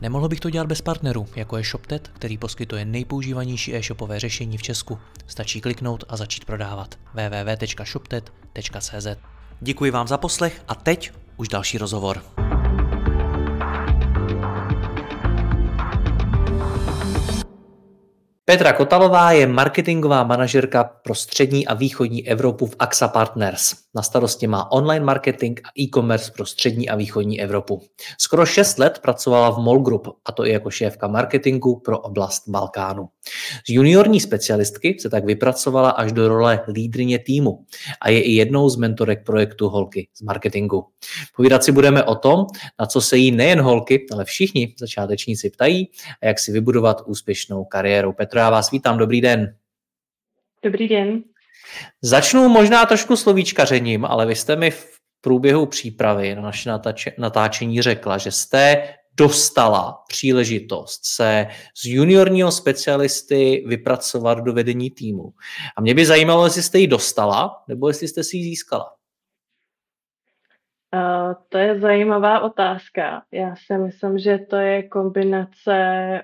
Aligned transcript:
Nemohl 0.00 0.28
bych 0.28 0.40
to 0.40 0.50
dělat 0.50 0.66
bez 0.66 0.80
partnerů, 0.80 1.26
jako 1.36 1.56
je 1.56 1.64
ShopTet, 1.64 2.08
který 2.08 2.38
poskytuje 2.38 2.84
nejpoužívanější 2.84 3.74
e-shopové 3.74 4.20
řešení 4.20 4.58
v 4.58 4.62
Česku. 4.62 4.98
Stačí 5.26 5.60
kliknout 5.60 6.04
a 6.08 6.16
začít 6.16 6.44
prodávat. 6.44 6.94
www.shoptet.cz 7.14 9.06
Děkuji 9.60 9.90
vám 9.90 10.08
za 10.08 10.18
poslech 10.18 10.62
a 10.68 10.74
teď 10.74 11.12
už 11.36 11.48
další 11.48 11.78
rozhovor. 11.78 12.22
Petra 18.44 18.72
Kotalová 18.72 19.32
je 19.32 19.46
marketingová 19.46 20.24
manažerka 20.24 20.84
pro 20.84 21.14
střední 21.14 21.66
a 21.66 21.74
východní 21.74 22.28
Evropu 22.28 22.66
v 22.66 22.76
AXA 22.78 23.08
Partners. 23.08 23.74
Na 23.94 24.02
starosti 24.02 24.46
má 24.46 24.72
online 24.72 25.04
marketing 25.04 25.60
a 25.64 25.80
e-commerce 25.80 26.32
pro 26.32 26.46
střední 26.46 26.88
a 26.88 26.96
východní 26.96 27.40
Evropu. 27.40 27.82
Skoro 28.18 28.46
6 28.46 28.78
let 28.78 28.98
pracovala 29.02 29.50
v 29.50 29.58
MOL 29.58 29.78
Group, 29.78 30.08
a 30.24 30.32
to 30.32 30.46
i 30.46 30.52
jako 30.52 30.70
šéfka 30.70 31.08
marketingu 31.08 31.80
pro 31.80 31.98
oblast 31.98 32.48
Balkánu. 32.48 33.08
Z 33.66 33.70
juniorní 33.70 34.20
specialistky 34.20 34.96
se 35.00 35.10
tak 35.10 35.24
vypracovala 35.24 35.90
až 35.90 36.12
do 36.12 36.28
role 36.28 36.64
lídrině 36.68 37.18
týmu 37.18 37.64
a 38.00 38.10
je 38.10 38.22
i 38.22 38.32
jednou 38.32 38.68
z 38.68 38.76
mentorek 38.76 39.24
projektu 39.24 39.68
Holky 39.68 40.08
z 40.14 40.22
marketingu. 40.22 40.86
Povídat 41.36 41.64
si 41.64 41.72
budeme 41.72 42.04
o 42.04 42.14
tom, 42.14 42.46
na 42.80 42.86
co 42.86 43.00
se 43.00 43.16
jí 43.16 43.30
nejen 43.30 43.60
holky, 43.60 44.06
ale 44.12 44.24
všichni 44.24 44.74
začátečníci 44.78 45.50
ptají 45.50 45.90
a 46.22 46.26
jak 46.26 46.38
si 46.38 46.52
vybudovat 46.52 47.02
úspěšnou 47.06 47.64
kariéru. 47.64 48.12
Petra, 48.12 48.40
já 48.40 48.50
vás 48.50 48.70
vítám, 48.70 48.98
dobrý 48.98 49.20
den. 49.20 49.54
Dobrý 50.62 50.88
den. 50.88 51.22
Začnu 52.02 52.48
možná 52.48 52.86
trošku 52.86 53.16
slovíčkařením, 53.16 54.04
ale 54.04 54.26
vy 54.26 54.34
jste 54.34 54.56
mi 54.56 54.70
v 54.70 54.90
průběhu 55.20 55.66
přípravy 55.66 56.34
na 56.34 56.42
naše 56.42 56.70
natáčení 57.18 57.82
řekla, 57.82 58.18
že 58.18 58.30
jste 58.30 58.94
dostala 59.16 60.02
příležitost 60.08 61.00
se 61.04 61.46
z 61.76 61.84
juniorního 61.84 62.52
specialisty 62.52 63.64
vypracovat 63.66 64.38
do 64.38 64.52
vedení 64.52 64.90
týmu. 64.90 65.32
A 65.76 65.80
mě 65.80 65.94
by 65.94 66.06
zajímalo, 66.06 66.44
jestli 66.44 66.62
jste 66.62 66.78
ji 66.78 66.86
dostala, 66.86 67.64
nebo 67.68 67.88
jestli 67.88 68.08
jste 68.08 68.24
si 68.24 68.36
ji 68.36 68.44
získala. 68.44 68.92
Uh, 70.94 71.34
to 71.48 71.58
je 71.58 71.80
zajímavá 71.80 72.40
otázka. 72.40 73.22
Já 73.32 73.54
si 73.66 73.78
myslím, 73.78 74.18
že 74.18 74.38
to 74.38 74.56
je 74.56 74.82
kombinace 74.82 75.74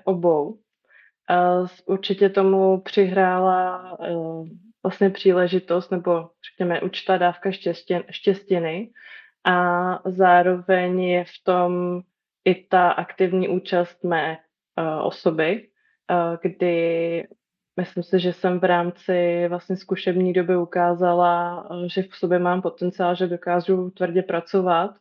obou. 0.03 0.49
Uh, 0.49 1.67
určitě 1.85 2.29
tomu 2.29 2.81
přihrála 2.81 3.91
uh, 3.99 4.47
vlastně 4.87 5.09
příležitost, 5.09 5.91
nebo 5.91 6.29
řekněme 6.51 6.81
určitá 6.81 7.17
dávka 7.17 7.51
štěstin, 7.51 8.03
štěstiny. 8.09 8.89
A 9.43 9.99
zároveň 10.05 11.01
je 11.01 11.23
v 11.25 11.43
tom 11.43 12.01
i 12.45 12.55
ta 12.55 12.89
aktivní 12.91 13.49
účast 13.49 14.03
mé 14.03 14.37
uh, 14.37 15.05
osoby, 15.07 15.67
uh, 16.11 16.37
kdy 16.41 17.27
myslím 17.77 18.03
si, 18.03 18.19
že 18.19 18.33
jsem 18.33 18.59
v 18.59 18.63
rámci 18.63 19.47
vlastně 19.47 19.77
zkušební 19.77 20.33
doby 20.33 20.57
ukázala, 20.57 21.69
uh, 21.69 21.87
že 21.87 22.03
v 22.03 22.15
sobě 22.15 22.39
mám 22.39 22.61
potenciál, 22.61 23.15
že 23.15 23.27
dokážu 23.27 23.89
tvrdě 23.89 24.21
pracovat 24.21 24.91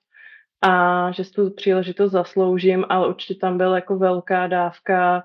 a 0.63 1.11
že 1.13 1.25
si 1.25 1.33
tu 1.33 1.51
příležitost 1.51 2.13
zasloužím, 2.13 2.85
ale 2.89 3.09
určitě 3.09 3.35
tam 3.41 3.59
byla 3.59 3.75
jako 3.75 3.99
velká 3.99 4.47
dávka 4.47 5.25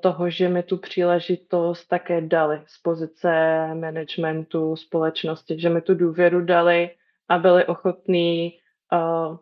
toho, 0.00 0.30
že 0.30 0.48
mi 0.48 0.62
tu 0.62 0.76
příležitost 0.76 1.86
také 1.86 2.20
dali 2.20 2.62
z 2.66 2.82
pozice 2.82 3.30
managementu 3.74 4.76
společnosti, 4.76 5.60
že 5.60 5.68
mi 5.68 5.80
tu 5.80 5.94
důvěru 5.94 6.44
dali 6.44 6.90
a 7.28 7.38
byli 7.38 7.64
ochotní 7.64 8.52
uh, 8.92 9.36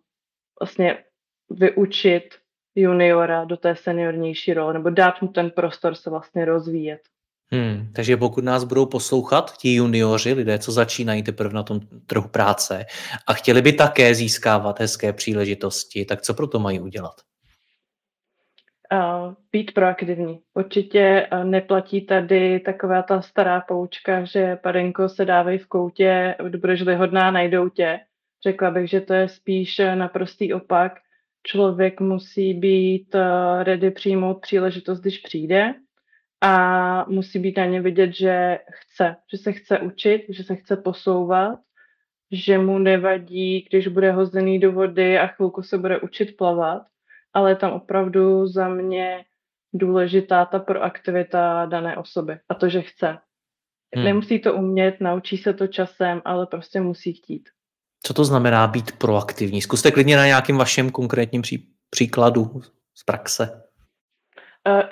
vlastně 0.60 1.04
vyučit 1.50 2.24
juniora 2.74 3.44
do 3.44 3.56
té 3.56 3.76
seniornější 3.76 4.54
role, 4.54 4.74
nebo 4.74 4.90
dát 4.90 5.22
mu 5.22 5.28
ten 5.28 5.50
prostor 5.50 5.94
se 5.94 6.10
vlastně 6.10 6.44
rozvíjet. 6.44 7.00
Hmm, 7.52 7.92
takže 7.94 8.16
pokud 8.16 8.44
nás 8.44 8.64
budou 8.64 8.86
poslouchat 8.86 9.56
ti 9.56 9.74
junioři, 9.74 10.32
lidé, 10.32 10.58
co 10.58 10.72
začínají 10.72 11.22
teprve 11.22 11.54
na 11.54 11.62
tom 11.62 11.80
trhu 12.06 12.28
práce 12.28 12.86
a 13.26 13.32
chtěli 13.32 13.62
by 13.62 13.72
také 13.72 14.14
získávat 14.14 14.80
hezké 14.80 15.12
příležitosti, 15.12 16.04
tak 16.04 16.22
co 16.22 16.34
pro 16.34 16.46
to 16.46 16.58
mají 16.58 16.80
udělat? 16.80 17.14
Být 19.52 19.74
proaktivní. 19.74 20.40
Určitě 20.54 21.28
neplatí 21.44 22.06
tady 22.06 22.60
taková 22.60 23.02
ta 23.02 23.22
stará 23.22 23.60
poučka, 23.60 24.24
že 24.24 24.56
padenko 24.56 25.08
se 25.08 25.24
dávej 25.24 25.58
v 25.58 25.66
koutě, 25.66 26.34
budeš-li 26.60 26.94
hodná, 26.94 27.30
najdou 27.30 27.68
tě. 27.68 28.00
Řekla 28.42 28.70
bych, 28.70 28.90
že 28.90 29.00
to 29.00 29.14
je 29.14 29.28
spíš 29.28 29.80
naprostý 29.94 30.54
opak 30.54 30.92
člověk 31.46 32.00
musí 32.00 32.54
být 32.54 33.16
ready 33.62 33.90
přijmout 33.90 34.40
příležitost, 34.40 35.00
když 35.00 35.18
přijde 35.18 35.74
a 36.40 37.04
musí 37.08 37.38
být 37.38 37.56
na 37.56 37.64
ně 37.64 37.80
vidět, 37.80 38.12
že 38.14 38.58
chce, 38.70 39.16
že 39.32 39.38
se 39.38 39.52
chce 39.52 39.78
učit, 39.78 40.24
že 40.28 40.44
se 40.44 40.56
chce 40.56 40.76
posouvat, 40.76 41.58
že 42.32 42.58
mu 42.58 42.78
nevadí, 42.78 43.66
když 43.70 43.88
bude 43.88 44.12
hozený 44.12 44.58
do 44.58 44.72
vody 44.72 45.18
a 45.18 45.26
chvilku 45.26 45.62
se 45.62 45.78
bude 45.78 46.00
učit 46.00 46.36
plavat, 46.36 46.82
ale 47.34 47.56
tam 47.56 47.72
opravdu 47.72 48.46
za 48.46 48.68
mě 48.68 49.24
důležitá 49.72 50.44
ta 50.44 50.58
proaktivita 50.58 51.66
dané 51.66 51.96
osoby 51.96 52.38
a 52.48 52.54
to, 52.54 52.68
že 52.68 52.82
chce. 52.82 53.18
Hmm. 53.96 54.04
Nemusí 54.04 54.38
to 54.38 54.54
umět, 54.54 55.00
naučí 55.00 55.36
se 55.36 55.52
to 55.52 55.66
časem, 55.66 56.22
ale 56.24 56.46
prostě 56.46 56.80
musí 56.80 57.12
chtít. 57.12 57.48
Co 58.02 58.14
to 58.14 58.24
znamená 58.24 58.66
být 58.66 58.98
proaktivní? 58.98 59.62
Zkuste 59.62 59.90
klidně 59.90 60.16
na 60.16 60.26
nějakém 60.26 60.56
vašem 60.56 60.90
konkrétním 60.90 61.42
pří, 61.42 61.68
příkladu 61.90 62.62
z 62.94 63.04
praxe. 63.04 63.62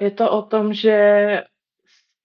Je 0.00 0.10
to 0.10 0.30
o 0.30 0.42
tom, 0.42 0.74
že 0.74 1.42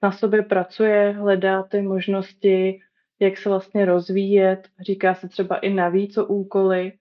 na 0.03 0.11
sobě 0.11 0.41
pracuje, 0.41 1.11
hledá 1.11 1.63
ty 1.63 1.81
možnosti, 1.81 2.79
jak 3.19 3.38
se 3.38 3.50
vlastně 3.50 3.85
rozvíjet, 3.85 4.67
říká 4.81 5.16
se 5.16 5.29
třeba 5.29 5.57
i 5.57 5.69
navíc 5.69 6.17
o 6.17 6.25
úkoly, 6.25 6.91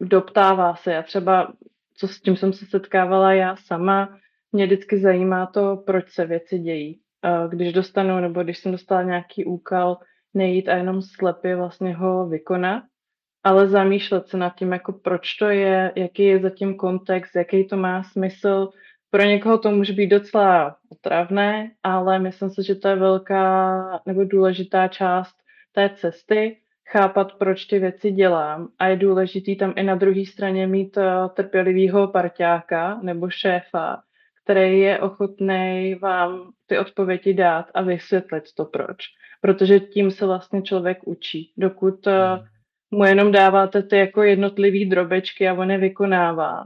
doptává 0.00 0.74
se. 0.74 0.92
Já 0.92 1.02
třeba, 1.02 1.52
co 1.94 2.08
s 2.08 2.20
tím 2.20 2.36
jsem 2.36 2.52
se 2.52 2.66
setkávala 2.66 3.32
já 3.32 3.56
sama, 3.56 4.18
mě 4.52 4.66
vždycky 4.66 4.98
zajímá 4.98 5.46
to, 5.46 5.82
proč 5.86 6.10
se 6.10 6.26
věci 6.26 6.58
dějí. 6.58 7.00
Když 7.48 7.72
dostanu, 7.72 8.20
nebo 8.20 8.42
když 8.42 8.58
jsem 8.58 8.72
dostala 8.72 9.02
nějaký 9.02 9.44
úkol, 9.44 9.96
nejít 10.34 10.68
a 10.68 10.74
jenom 10.74 11.02
slepě 11.02 11.56
vlastně 11.56 11.94
ho 11.94 12.28
vykonat, 12.28 12.82
ale 13.44 13.68
zamýšlet 13.68 14.28
se 14.28 14.36
nad 14.36 14.54
tím, 14.56 14.72
jako 14.72 14.92
proč 14.92 15.34
to 15.34 15.46
je, 15.46 15.92
jaký 15.96 16.24
je 16.24 16.40
zatím 16.40 16.76
kontext, 16.76 17.36
jaký 17.36 17.66
to 17.66 17.76
má 17.76 18.02
smysl. 18.02 18.68
Pro 19.10 19.22
někoho 19.22 19.58
to 19.58 19.70
může 19.70 19.92
být 19.92 20.06
docela 20.06 20.76
otravné, 20.88 21.70
ale 21.82 22.18
myslím 22.18 22.50
si, 22.50 22.62
že 22.62 22.74
to 22.74 22.88
je 22.88 22.96
velká 22.96 24.00
nebo 24.06 24.24
důležitá 24.24 24.88
část 24.88 25.36
té 25.72 25.90
cesty, 25.94 26.56
chápat, 26.90 27.32
proč 27.38 27.64
ty 27.64 27.78
věci 27.78 28.10
dělám 28.10 28.68
a 28.78 28.86
je 28.86 28.96
důležitý 28.96 29.56
tam 29.56 29.72
i 29.76 29.82
na 29.82 29.94
druhé 29.94 30.26
straně 30.26 30.66
mít 30.66 30.96
eh, 30.96 31.10
trpělivého 31.34 32.08
parťáka 32.08 32.98
nebo 33.02 33.30
šéfa, 33.30 34.02
který 34.44 34.80
je 34.80 34.98
ochotný 34.98 35.94
vám 36.02 36.52
ty 36.66 36.78
odpovědi 36.78 37.34
dát 37.34 37.66
a 37.74 37.82
vysvětlit 37.82 38.44
to 38.56 38.64
proč 38.64 38.96
protože 39.40 39.80
tím 39.80 40.10
se 40.10 40.26
vlastně 40.26 40.62
člověk 40.62 40.98
učí. 41.04 41.52
Dokud 41.56 42.06
eh, 42.06 42.34
hmm. 42.34 42.44
mu 42.90 43.04
jenom 43.04 43.32
dáváte 43.32 43.82
ty 43.82 43.96
jako 43.96 44.22
jednotlivý 44.22 44.86
drobečky 44.86 45.48
a 45.48 45.54
on 45.54 45.70
je 45.70 45.78
vykonává, 45.78 46.64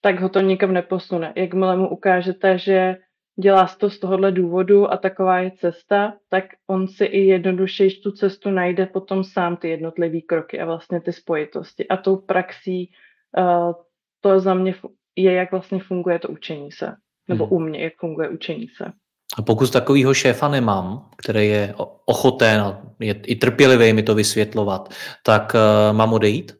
tak 0.00 0.20
ho 0.20 0.28
to 0.28 0.40
nikam 0.40 0.72
neposune. 0.72 1.32
Jakmile 1.36 1.76
mu 1.76 1.88
ukážete, 1.88 2.58
že 2.58 2.96
dělá 3.40 3.66
to 3.78 3.90
z 3.90 3.98
tohohle 3.98 4.32
důvodu 4.32 4.92
a 4.92 4.96
taková 4.96 5.38
je 5.38 5.50
cesta, 5.50 6.14
tak 6.28 6.44
on 6.66 6.88
si 6.88 7.04
i 7.04 7.26
jednodušeji 7.26 7.90
tu 7.90 8.12
cestu 8.12 8.50
najde 8.50 8.86
potom 8.86 9.24
sám 9.24 9.56
ty 9.56 9.68
jednotlivé 9.68 10.20
kroky 10.20 10.60
a 10.60 10.66
vlastně 10.66 11.00
ty 11.00 11.12
spojitosti. 11.12 11.88
A 11.88 11.96
tou 11.96 12.16
praxí 12.16 12.90
uh, 13.38 13.72
to 14.20 14.40
za 14.40 14.54
mě 14.54 14.74
je, 15.16 15.32
jak 15.32 15.50
vlastně 15.50 15.80
funguje 15.80 16.18
to 16.18 16.28
učení 16.28 16.72
se. 16.72 16.94
Nebo 17.28 17.46
hmm. 17.46 17.54
u 17.54 17.60
mě, 17.60 17.84
jak 17.84 17.92
funguje 18.00 18.28
učení 18.28 18.68
se. 18.68 18.92
A 19.38 19.42
pokud 19.42 19.72
takového 19.72 20.14
šéfa 20.14 20.48
nemám, 20.48 21.10
který 21.16 21.48
je 21.48 21.74
ochoten 22.04 22.60
a 22.60 22.82
je 23.00 23.14
i 23.26 23.36
trpělivý 23.36 23.92
mi 23.92 24.02
to 24.02 24.14
vysvětlovat, 24.14 24.94
tak 25.22 25.52
uh, 25.54 25.96
mám 25.96 26.12
odejít? 26.12 26.52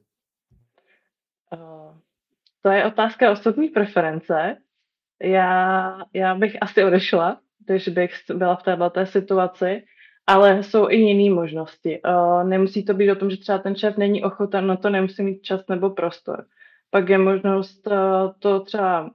Uh, 1.53 1.99
to 2.63 2.71
je 2.71 2.85
otázka 2.85 3.31
osobní 3.31 3.69
preference. 3.69 4.57
Já, 5.23 5.99
já 6.15 6.35
bych 6.35 6.57
asi 6.61 6.85
odešla, 6.85 7.41
když 7.67 7.89
bych 7.89 8.11
byla 8.35 8.57
v 8.57 8.63
této 8.63 9.07
situaci, 9.07 9.83
ale 10.27 10.63
jsou 10.63 10.91
i 10.91 10.97
jiné 10.97 11.35
možnosti. 11.35 12.01
Uh, 12.03 12.49
nemusí 12.49 12.85
to 12.85 12.95
být 12.95 13.11
o 13.11 13.15
tom, 13.15 13.31
že 13.31 13.37
třeba 13.37 13.59
ten 13.59 13.77
šéf 13.77 13.97
není 13.97 14.25
ochoten, 14.25 14.67
na 14.67 14.77
to 14.77 14.91
nemusí 14.91 15.23
mít 15.23 15.43
čas 15.43 15.61
nebo 15.69 15.91
prostor. 15.91 16.45
Pak 16.91 17.09
je 17.09 17.19
možnost 17.19 17.87
uh, 17.87 17.95
to 18.39 18.61
třeba 18.61 19.11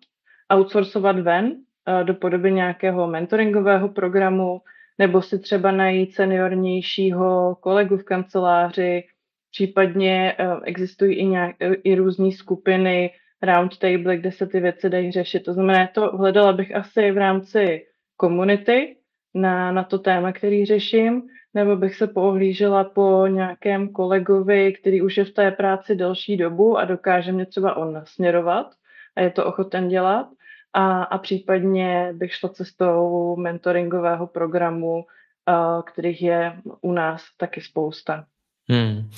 outsourcovat 0.54 1.20
ven 1.20 1.46
uh, 1.46 2.04
do 2.04 2.14
podoby 2.14 2.52
nějakého 2.52 3.08
mentoringového 3.08 3.90
programu, 3.90 4.62
nebo 5.00 5.22
si 5.22 5.40
třeba 5.40 5.72
najít 5.72 6.16
seniornějšího 6.16 7.58
kolegu 7.60 7.98
v 7.98 8.04
kanceláři, 8.04 9.04
případně 9.52 10.36
existují 10.64 11.16
i, 11.16 11.26
nějak, 11.26 11.56
i 11.84 11.96
různé 11.96 12.32
skupiny, 12.32 13.12
roundtable, 13.44 14.18
kde 14.18 14.32
se 14.32 14.48
ty 14.48 14.60
věci 14.60 14.90
dají 14.90 15.12
řešit. 15.12 15.40
To 15.40 15.54
znamená, 15.54 15.88
to 15.88 16.02
hledala 16.02 16.54
bych 16.54 16.76
asi 16.76 17.12
v 17.12 17.18
rámci 17.18 17.86
komunity 18.18 18.96
na, 19.34 19.72
na 19.72 19.84
to 19.84 20.00
téma, 20.00 20.32
který 20.32 20.66
řeším, 20.66 21.22
nebo 21.54 21.76
bych 21.76 21.96
se 21.96 22.08
poohlížela 22.08 22.84
po 22.84 23.28
nějakém 23.28 23.90
kolegovi, 23.90 24.74
který 24.74 25.02
už 25.02 25.18
je 25.18 25.26
v 25.26 25.32
té 25.32 25.52
práci 25.52 25.96
delší 25.96 26.38
dobu 26.38 26.78
a 26.78 26.86
dokáže 26.86 27.32
mě 27.32 27.46
třeba 27.46 27.78
on 27.78 27.94
nasměrovat 27.94 28.68
a 29.16 29.22
je 29.22 29.30
to 29.30 29.46
ochoten 29.46 29.88
dělat. 29.88 30.28
A, 30.74 31.04
a 31.04 31.18
případně 31.18 32.14
bych 32.14 32.34
šla 32.34 32.50
cestou 32.50 33.36
mentoringového 33.36 34.28
programu, 34.28 34.96
uh, 34.96 35.82
kterých 35.82 36.22
je 36.22 36.54
u 36.82 36.92
nás 36.92 37.22
taky 37.38 37.62
spousta. 37.62 38.26
Hmm. 38.70 39.10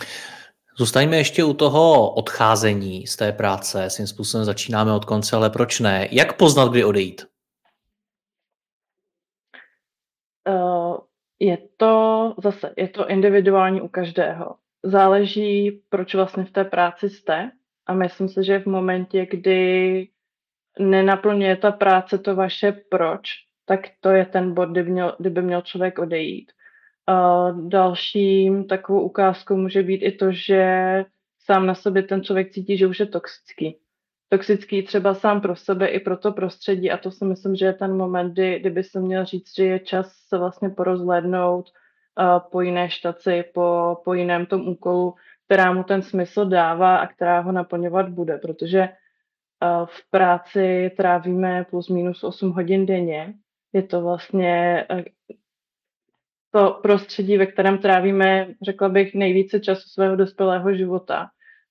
Zůstaňme 0.77 1.17
ještě 1.17 1.43
u 1.43 1.53
toho 1.53 2.13
odcházení 2.13 3.07
z 3.07 3.15
té 3.15 3.31
práce. 3.31 3.89
Svým 3.89 4.07
způsobem 4.07 4.45
začínáme 4.45 4.93
od 4.93 5.05
konce, 5.05 5.35
ale 5.35 5.49
proč 5.49 5.79
ne? 5.79 6.07
Jak 6.11 6.37
poznat, 6.37 6.71
kdy 6.71 6.83
odejít? 6.83 7.25
Uh, 10.47 10.97
je 11.39 11.57
to 11.77 12.33
zase, 12.43 12.73
je 12.77 12.87
to 12.87 13.07
individuální 13.07 13.81
u 13.81 13.87
každého. 13.87 14.55
Záleží, 14.83 15.81
proč 15.89 16.15
vlastně 16.15 16.45
v 16.45 16.51
té 16.51 16.63
práci 16.63 17.09
jste. 17.09 17.51
A 17.85 17.93
myslím 17.93 18.29
si, 18.29 18.43
že 18.43 18.59
v 18.59 18.65
momentě, 18.65 19.27
kdy 19.31 20.09
nenaplňuje 20.79 21.55
ta 21.55 21.71
práce 21.71 22.17
to 22.17 22.35
vaše 22.35 22.71
proč, 22.89 23.21
tak 23.65 23.79
to 23.99 24.09
je 24.09 24.25
ten 24.25 24.53
bod, 24.53 24.69
kdy, 24.69 24.83
měl, 24.83 25.15
kdy 25.19 25.29
by 25.29 25.41
měl 25.41 25.61
člověk 25.61 25.99
odejít. 25.99 26.51
A 27.07 27.51
dalším 27.51 28.67
takovou 28.67 29.01
ukázkou 29.01 29.55
může 29.55 29.83
být 29.83 30.01
i 30.01 30.11
to, 30.11 30.31
že 30.31 31.05
sám 31.39 31.65
na 31.65 31.75
sobě 31.75 32.03
ten 32.03 32.23
člověk 32.23 32.51
cítí, 32.51 32.77
že 32.77 32.87
už 32.87 32.99
je 32.99 33.05
toxický. 33.05 33.77
Toxický 34.29 34.83
třeba 34.83 35.13
sám 35.13 35.41
pro 35.41 35.55
sebe 35.55 35.87
i 35.87 35.99
pro 35.99 36.17
to 36.17 36.31
prostředí 36.31 36.91
a 36.91 36.97
to 36.97 37.11
si 37.11 37.25
myslím, 37.25 37.55
že 37.55 37.65
je 37.65 37.73
ten 37.73 37.97
moment, 37.97 38.33
kdy, 38.33 38.59
kdyby 38.59 38.83
se 38.83 38.99
měl 38.99 39.25
říct, 39.25 39.55
že 39.55 39.65
je 39.65 39.79
čas 39.79 40.13
se 40.13 40.37
vlastně 40.37 40.69
porozhlednout 40.69 41.65
uh, 42.19 42.39
po 42.51 42.61
jiné 42.61 42.89
štaci, 42.89 43.43
po, 43.53 43.97
po 44.03 44.13
jiném 44.13 44.45
tom 44.45 44.67
úkolu, 44.67 45.13
která 45.45 45.73
mu 45.73 45.83
ten 45.83 46.01
smysl 46.01 46.45
dává 46.45 46.97
a 46.97 47.07
která 47.07 47.39
ho 47.39 47.51
naplňovat 47.51 48.09
bude, 48.09 48.37
protože 48.37 48.79
uh, 48.79 49.85
v 49.85 50.09
práci 50.09 50.91
trávíme 50.97 51.65
plus 51.69 51.89
minus 51.89 52.23
8 52.23 52.51
hodin 52.51 52.85
denně. 52.85 53.33
Je 53.73 53.83
to 53.83 54.01
vlastně 54.01 54.85
to 56.55 56.79
prostředí, 56.81 57.37
ve 57.37 57.45
kterém 57.45 57.77
trávíme, 57.77 58.47
řekla 58.61 58.89
bych, 58.89 59.15
nejvíce 59.15 59.59
času 59.59 59.89
svého 59.89 60.15
dospělého 60.15 60.73
života. 60.73 61.27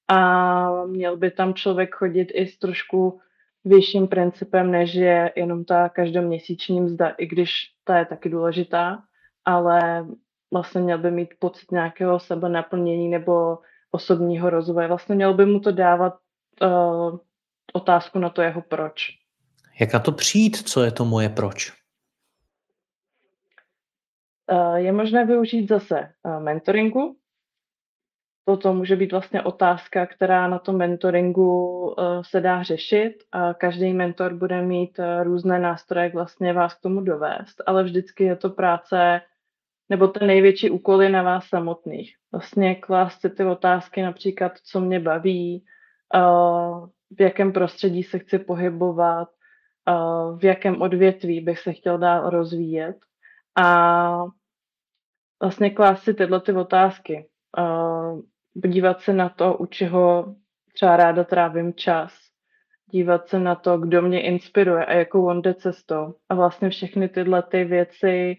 A 0.09 0.87
měl 0.87 1.17
by 1.17 1.31
tam 1.31 1.55
člověk 1.55 1.95
chodit 1.95 2.29
i 2.35 2.47
s 2.47 2.59
trošku 2.59 3.21
vyšším 3.65 4.09
principem, 4.09 4.71
než 4.71 4.95
je 4.95 5.33
jenom 5.37 5.65
ta 5.65 5.89
každoměsíční 5.89 6.81
mzda, 6.81 7.09
i 7.09 7.27
když 7.27 7.51
ta 7.85 7.99
je 7.99 8.05
taky 8.05 8.29
důležitá, 8.29 9.03
ale 9.45 10.07
vlastně 10.53 10.81
měl 10.81 10.99
by 10.99 11.11
mít 11.11 11.29
pocit 11.39 11.73
nějakého 11.73 12.21
sebe 12.21 12.49
naplnění 12.49 13.09
nebo 13.09 13.59
osobního 13.91 14.51
rozvoje. 14.51 14.89
Vlastně 14.89 15.15
měl 15.15 15.35
by 15.35 15.47
mu 15.47 15.61
to 15.61 15.73
dávat 15.73 16.15
uh, 16.63 17.19
otázku 17.73 18.19
na 18.19 18.29
to 18.29 18.43
jeho 18.43 18.63
proč. 18.63 19.11
Jak 19.81 19.93
na 19.93 20.01
to 20.01 20.13
přijít, 20.13 20.57
co 20.69 20.85
je 20.85 20.91
to 20.91 21.05
moje 21.05 21.29
proč? 21.29 21.84
Eh, 24.51 24.81
je 24.81 24.93
možné 24.93 25.27
využít 25.27 25.69
zase 25.69 25.99
eh, 25.99 26.41
mentoringu. 26.41 27.17
Toto 28.47 28.75
může 28.75 28.97
být 28.97 29.13
vlastně 29.13 29.43
otázka, 29.43 30.07
která 30.07 30.49
na 30.49 30.59
tom 30.59 30.77
mentoringu 30.77 31.95
eh, 31.99 32.03
se 32.23 32.41
dá 32.41 32.63
řešit. 32.63 33.15
Každý 33.59 33.93
mentor 33.93 34.35
bude 34.35 34.63
mít 34.63 35.01
různé 35.23 35.59
nástroje, 35.59 36.05
jak 36.05 36.15
vlastně 36.15 36.53
vás 36.53 36.75
k 36.75 36.81
tomu 36.81 37.01
dovést, 37.01 37.63
ale 37.67 37.85
vždycky 37.85 38.25
je 38.25 38.37
to 38.37 38.51
práce 38.51 39.21
nebo 39.89 40.09
ten 40.09 40.27
největší 40.27 40.71
úkol 40.71 41.03
je 41.03 41.09
na 41.09 41.23
vás 41.23 41.47
samotných. 41.47 42.17
Vlastně 42.33 42.75
klást 42.75 43.21
si 43.21 43.31
ty 43.31 43.45
otázky 43.45 44.03
například, 44.03 44.53
co 44.59 44.81
mě 44.81 45.01
baví, 45.01 45.65
v 47.11 47.21
jakém 47.21 47.53
prostředí 47.53 48.03
se 48.03 48.19
chci 48.19 48.39
pohybovat, 48.39 49.29
v 50.37 50.45
jakém 50.45 50.83
odvětví 50.83 51.41
bych 51.41 51.59
se 51.59 51.73
chtěl 51.73 51.99
dál 51.99 52.31
rozvíjet 52.31 52.97
a 53.57 54.25
vlastně 55.43 55.71
klást 55.71 56.03
si 56.03 56.15
tyhle 56.15 56.41
ty 56.41 56.53
otázky. 56.53 57.29
Podívat 58.63 59.01
se 59.01 59.13
na 59.13 59.29
to, 59.29 59.57
u 59.57 59.67
čeho 59.67 60.35
třeba 60.75 60.97
ráda 60.97 61.25
trávím 61.25 61.75
čas. 61.75 62.13
Dívat 62.91 63.29
se 63.29 63.39
na 63.39 63.55
to, 63.55 63.79
kdo 63.79 64.03
mě 64.03 64.23
inspiruje 64.23 64.85
a 64.85 64.93
jakou 64.93 65.27
on 65.27 65.43
jde 65.43 65.55
cestou. 65.55 66.15
A 66.29 66.35
vlastně 66.35 66.71
všechny 66.71 67.09
tyhle 67.09 67.43
ty 67.43 67.65
věci 67.65 68.37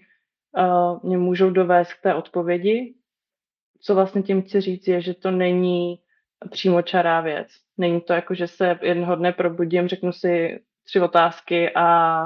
uh, 0.58 1.00
mě 1.04 1.18
můžou 1.18 1.50
dovést 1.50 1.94
k 1.94 2.02
té 2.02 2.14
odpovědi. 2.14 2.96
Co 3.82 3.96
vlastně 3.96 4.24
tím 4.24 4.42
chci 4.42 4.62
říct 4.62 4.88
je, 4.88 5.02
že 5.02 5.14
to 5.14 5.32
není 5.32 6.00
přímo 6.52 6.82
čará 6.82 7.22
věc. 7.22 7.48
Není 7.78 8.02
to 8.02 8.14
jako, 8.14 8.34
že 8.36 8.48
se 8.48 8.80
jednoho 8.82 9.16
dne 9.16 9.32
probudím, 9.32 9.88
řeknu 9.88 10.12
si 10.12 10.64
tři 10.84 11.02
otázky 11.02 11.72
a 11.76 11.86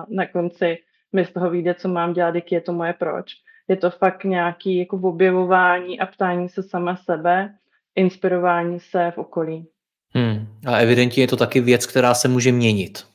na 0.09 0.27
konci 0.27 0.77
mi 1.14 1.26
z 1.26 1.34
toho 1.34 1.50
vyjde, 1.50 1.74
co 1.74 1.88
mám 1.88 2.14
dělat, 2.14 2.36
jaký 2.36 2.56
je 2.56 2.62
to 2.62 2.74
moje 2.74 2.94
proč. 2.94 3.32
Je 3.68 3.76
to 3.76 3.90
fakt 3.90 4.24
nějaký 4.24 4.78
jako 4.78 4.98
objevování 4.98 6.00
a 6.00 6.06
ptání 6.06 6.50
se 6.50 6.64
sama 6.64 6.96
sebe, 6.96 7.56
inspirování 7.96 8.80
se 8.80 9.12
v 9.16 9.18
okolí. 9.18 9.68
Hmm. 10.14 10.48
A 10.68 10.78
evidentně 10.78 11.24
je 11.24 11.28
to 11.28 11.38
taky 11.38 11.62
věc, 11.62 11.86
která 11.86 12.14
se 12.14 12.28
může 12.28 12.52
měnit. 12.52 13.06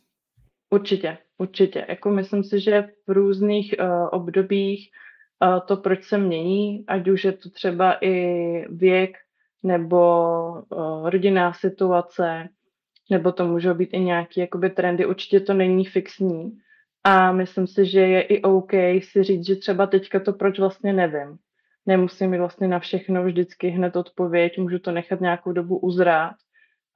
Určitě, 0.71 1.19
určitě. 1.39 1.87
Jako 1.89 2.11
myslím 2.11 2.45
si, 2.45 2.61
že 2.61 2.89
v 3.07 3.13
různých 3.13 3.75
uh, 3.81 4.09
obdobích 4.13 4.91
uh, 5.43 5.61
to, 5.67 5.77
proč 5.77 6.05
se 6.05 6.19
mění, 6.19 6.85
ať 6.87 7.09
už 7.09 7.25
je 7.25 7.33
to 7.33 7.51
třeba 7.51 7.97
i 8.01 8.15
věk 8.69 9.17
nebo 9.63 10.01
uh, 10.51 11.11
rodinná 11.11 11.53
situace, 11.53 12.49
nebo 13.11 13.33
to 13.33 13.47
můžou 13.47 13.75
být 13.75 13.91
i 13.93 14.01
nějaké 14.01 14.41
jakoby 14.41 14.71
trendy. 14.71 15.07
Určitě 15.07 15.41
to 15.41 15.55
není 15.55 15.85
fixní, 15.85 16.59
a 17.05 17.33
myslím 17.33 17.67
si, 17.67 17.87
že 17.87 18.01
je 18.01 18.23
i 18.23 18.43
OK 18.43 18.73
si 19.03 19.23
říct, 19.23 19.47
že 19.47 19.57
třeba 19.57 19.87
teďka 19.87 20.21
to 20.21 20.33
proč 20.33 20.59
vlastně 20.59 20.93
nevím. 20.93 21.39
Nemusím 21.87 22.31
mít 22.31 22.39
vlastně 22.39 22.69
na 22.69 22.79
všechno 22.79 23.25
vždycky 23.25 23.69
hned 23.69 23.97
odpověď, 23.97 24.59
můžu 24.59 24.79
to 24.79 24.93
nechat 24.93 25.21
nějakou 25.21 25.53
dobu 25.53 25.79
uzrát. 25.79 26.35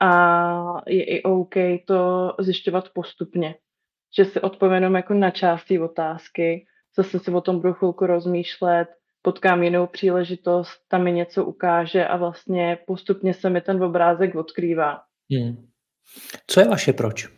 A 0.01 0.83
je 0.87 1.05
i 1.05 1.23
OK 1.23 1.55
to 1.87 2.33
zjišťovat 2.39 2.89
postupně. 2.95 3.55
Že 4.17 4.25
si 4.25 4.41
odpovím 4.41 4.95
jako 4.95 5.15
na 5.15 5.31
části 5.31 5.79
otázky, 5.79 6.67
zase 6.97 7.19
si 7.19 7.31
o 7.31 7.41
tom 7.41 7.61
budu 7.61 7.73
chvilku 7.73 8.07
rozmýšlet, 8.07 8.89
potkám 9.23 9.63
jinou 9.63 9.87
příležitost, 9.87 10.79
tam 10.89 11.05
mi 11.05 11.13
něco 11.13 11.45
ukáže 11.45 12.07
a 12.07 12.17
vlastně 12.17 12.79
postupně 12.87 13.35
se 13.35 13.51
mi 13.51 13.61
ten 13.61 13.83
obrázek 13.83 14.35
odkrývá. 14.35 15.01
Hmm. 15.31 15.69
Co 16.47 16.61
je 16.61 16.69
vaše 16.69 16.93
proč? 16.93 17.38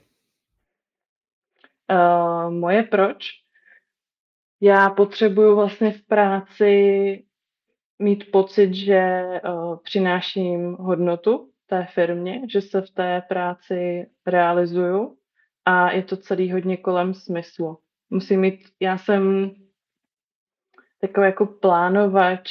Uh, 1.90 2.50
moje 2.50 2.82
proč? 2.82 3.26
Já 4.60 4.90
potřebuju 4.90 5.56
vlastně 5.56 5.92
v 5.92 6.06
práci 6.06 7.24
mít 7.98 8.30
pocit, 8.30 8.74
že 8.74 9.24
uh, 9.44 9.76
přináším 9.76 10.74
hodnotu 10.74 11.50
té 11.66 11.86
firmě, 11.94 12.42
že 12.52 12.60
se 12.60 12.80
v 12.80 12.90
té 12.90 13.22
práci 13.28 14.06
realizuju 14.26 15.16
a 15.64 15.90
je 15.90 16.02
to 16.02 16.16
celý 16.16 16.52
hodně 16.52 16.76
kolem 16.76 17.14
smyslu. 17.14 17.78
Musím 18.10 18.40
mít, 18.40 18.60
já 18.80 18.98
jsem 18.98 19.54
takový 21.00 21.26
jako 21.26 21.46
plánovač, 21.46 22.50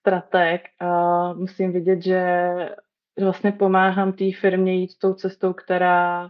strateg 0.00 0.62
a 0.80 1.32
musím 1.32 1.72
vidět, 1.72 2.02
že 2.02 2.50
vlastně 3.20 3.52
pomáhám 3.52 4.12
té 4.12 4.24
firmě 4.40 4.74
jít 4.74 4.98
tou 4.98 5.14
cestou, 5.14 5.52
která, 5.52 6.28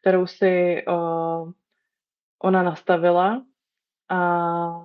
kterou 0.00 0.26
si 0.26 0.84
uh, 0.88 1.52
ona 2.42 2.62
nastavila 2.62 3.42
a 4.08 4.84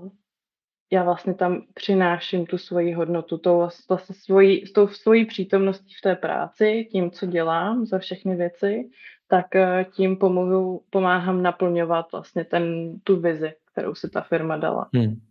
já 0.92 1.04
vlastně 1.04 1.34
tam 1.34 1.62
přináším 1.74 2.46
tu 2.46 2.58
svoji 2.58 2.94
hodnotu, 2.94 3.38
tou, 3.38 3.70
vlastně 3.90 4.16
svoji, 4.16 4.66
s 4.66 4.72
tou 4.72 4.88
svojí 4.88 5.26
přítomností 5.26 5.94
v 5.94 6.02
té 6.02 6.16
práci, 6.16 6.88
tím, 6.92 7.12
co 7.12 7.26
dělám 7.26 7.86
za 7.86 8.00
všechny 8.00 8.36
věci 8.36 8.90
tak 9.28 9.56
eh, 9.56 9.86
tím 9.96 10.18
pomohu, 10.18 10.82
pomáhám 10.90 11.44
naplňovat 11.44 12.12
vlastně 12.12 12.44
ten, 12.44 12.96
tu 13.04 13.22
vizi, 13.22 13.54
kterou 13.72 13.96
si 13.96 14.10
ta 14.10 14.22
firma 14.22 14.58
dala. 14.58 14.90
Hmm. 14.94 15.22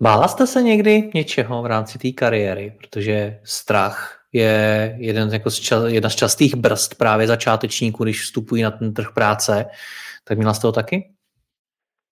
Bála 0.00 0.28
jste 0.28 0.46
se 0.46 0.62
někdy 0.62 1.10
něčeho 1.14 1.62
v 1.62 1.66
rámci 1.66 1.98
té 1.98 2.10
kariéry, 2.10 2.72
protože 2.78 3.40
strach 3.44 4.20
je 4.32 4.94
jeden 4.98 5.28
jako 5.32 5.50
z 5.50 5.60
ča- 5.60 5.86
jedna 5.86 6.10
z 6.10 6.14
častých 6.14 6.54
brzd 6.54 6.94
právě 6.94 7.26
začátečníků, 7.26 8.04
když 8.04 8.22
vstupují 8.22 8.62
na 8.62 8.70
ten 8.70 8.94
trh 8.94 9.08
práce. 9.14 9.66
Tak 10.24 10.38
měla 10.38 10.54
jste 10.54 10.62
to 10.62 10.72
taky? 10.72 11.10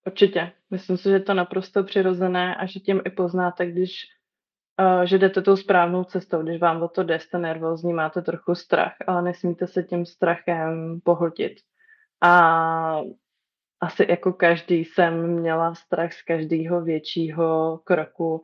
Určitě. 0.06 0.52
Myslím 0.70 0.96
si, 0.96 1.02
že 1.02 1.10
je 1.10 1.20
to 1.20 1.34
naprosto 1.34 1.84
přirozené 1.84 2.56
a 2.56 2.66
že 2.66 2.80
tím 2.80 3.02
i 3.04 3.10
poznáte, 3.10 3.66
když 3.66 3.92
uh, 4.80 5.02
že 5.02 5.18
jdete 5.18 5.42
tou 5.42 5.56
správnou 5.56 6.04
cestou, 6.04 6.42
když 6.42 6.60
vám 6.60 6.82
o 6.82 6.88
to 6.88 7.02
jde, 7.02 7.20
jste 7.20 7.38
nervózní, 7.38 7.92
máte 7.92 8.22
trochu 8.22 8.54
strach, 8.54 8.94
ale 9.06 9.22
nesmíte 9.22 9.66
se 9.66 9.82
tím 9.82 10.06
strachem 10.06 11.00
pohltit. 11.04 11.52
A 12.22 13.00
asi 13.80 14.06
jako 14.08 14.32
každý 14.32 14.84
jsem 14.84 15.26
měla 15.40 15.74
strach 15.74 16.12
z 16.12 16.22
každého 16.22 16.82
většího 16.82 17.80
kroku, 17.84 18.42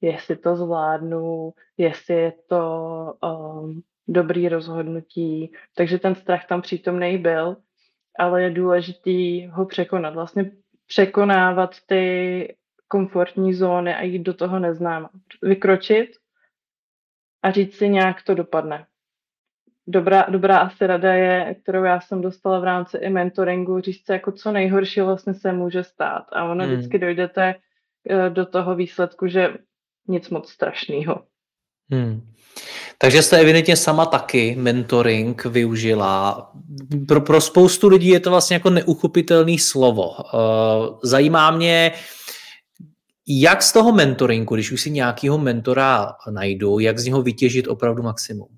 jestli 0.00 0.36
to 0.36 0.56
zvládnu, 0.56 1.52
jestli 1.76 2.14
je 2.14 2.32
to 2.48 3.14
um, 3.22 3.82
dobrý 4.08 4.48
rozhodnutí. 4.48 5.52
Takže 5.76 5.98
ten 5.98 6.14
strach 6.14 6.46
tam 6.46 6.62
přítomný 6.62 7.18
byl, 7.18 7.56
ale 8.18 8.42
je 8.42 8.50
důležitý 8.50 9.46
ho 9.46 9.66
překonat. 9.66 10.14
Vlastně 10.14 10.50
překonávat 10.88 11.76
ty 11.86 12.56
komfortní 12.88 13.54
zóny 13.54 13.94
a 13.94 14.02
jít 14.02 14.22
do 14.22 14.34
toho 14.34 14.58
neznáma. 14.58 15.10
Vykročit 15.42 16.10
a 17.42 17.50
říct 17.50 17.74
si, 17.74 17.88
nějak 17.88 18.22
to 18.22 18.34
dopadne. 18.34 18.86
Dobrá, 19.86 20.26
dobrá 20.28 20.58
asi 20.58 20.86
rada 20.86 21.14
je, 21.14 21.54
kterou 21.62 21.84
já 21.84 22.00
jsem 22.00 22.20
dostala 22.20 22.60
v 22.60 22.64
rámci 22.64 22.96
i 22.96 23.10
mentoringu, 23.10 23.80
říct 23.80 24.06
si, 24.06 24.12
jako 24.12 24.32
co 24.32 24.52
nejhorší 24.52 25.00
vlastně 25.00 25.34
se 25.34 25.52
může 25.52 25.84
stát. 25.84 26.26
A 26.32 26.44
ono 26.44 26.64
hmm. 26.64 26.74
vždycky 26.74 26.98
dojdete 26.98 27.54
eh, 28.10 28.30
do 28.30 28.46
toho 28.46 28.74
výsledku, 28.74 29.26
že 29.26 29.54
nic 30.08 30.30
moc 30.30 30.50
strašného. 30.50 31.24
Hmm. 31.90 32.20
Takže 33.00 33.22
jste 33.22 33.40
evidentně 33.40 33.76
sama 33.76 34.06
taky 34.06 34.56
mentoring 34.58 35.44
využila. 35.44 36.52
Pro, 37.08 37.20
pro 37.20 37.40
spoustu 37.40 37.88
lidí 37.88 38.08
je 38.08 38.20
to 38.20 38.30
vlastně 38.30 38.54
jako 38.54 38.70
neuchopitelný 38.70 39.58
slovo. 39.58 40.10
Eh, 40.18 40.98
zajímá 41.02 41.50
mě, 41.50 41.92
jak 43.28 43.62
z 43.62 43.72
toho 43.72 43.92
mentoringu, 43.92 44.54
když 44.54 44.72
už 44.72 44.80
si 44.80 44.90
nějakého 44.90 45.38
mentora 45.38 46.12
najdu, 46.30 46.78
jak 46.78 46.98
z 46.98 47.04
něho 47.04 47.22
vytěžit 47.22 47.68
opravdu 47.68 48.02
maximum? 48.02 48.48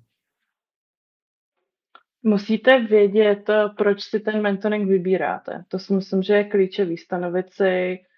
Musíte 2.23 2.79
vědět, 2.79 3.49
proč 3.77 4.03
si 4.03 4.19
ten 4.19 4.41
mentoring 4.41 4.89
vybíráte. 4.89 5.63
To 5.67 5.79
si 5.79 5.93
myslím, 5.93 6.23
že 6.23 6.33
je 6.33 6.43
klíčový. 6.43 6.97
Stanovit 6.97 7.53
si 7.53 7.63
Eh, 7.63 8.10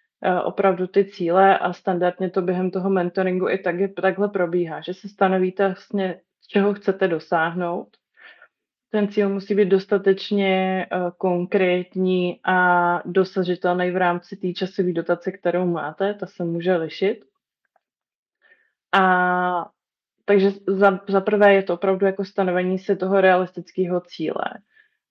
opravdu 0.44 0.88
ty 0.88 1.06
cíle 1.06 1.58
a 1.58 1.74
standardně 1.74 2.30
to 2.30 2.42
během 2.42 2.72
toho 2.72 2.90
mentoringu 2.90 3.50
i 3.50 3.58
tak, 3.58 3.76
takhle 4.02 4.30
probíhá, 4.30 4.82
že 4.82 4.94
se 4.94 5.10
stanovíte 5.10 5.68
vlastně, 5.68 6.20
čeho 6.48 6.74
chcete 6.74 7.08
dosáhnout. 7.08 7.88
Ten 8.90 9.08
cíl 9.08 9.30
musí 9.30 9.56
být 9.56 9.70
dostatečně 9.70 10.86
uh, 10.92 11.10
konkrétní 11.18 12.40
a 12.44 13.02
dosažitelný 13.06 13.92
v 13.92 13.98
rámci 13.98 14.38
té 14.38 14.54
časové 14.54 14.92
dotace, 14.92 15.32
kterou 15.32 15.66
máte, 15.66 16.14
ta 16.14 16.26
se 16.26 16.44
může 16.44 16.76
lišit. 16.76 17.26
A 18.94 19.70
takže 20.26 20.52
za, 20.68 21.00
za 21.10 21.22
prvé 21.22 21.54
je 21.54 21.64
to 21.64 21.74
opravdu 21.74 22.06
jako 22.06 22.26
stanovení 22.26 22.80
si 22.80 22.96
toho 22.96 23.22
realistického 23.22 24.02
cíle. 24.02 24.46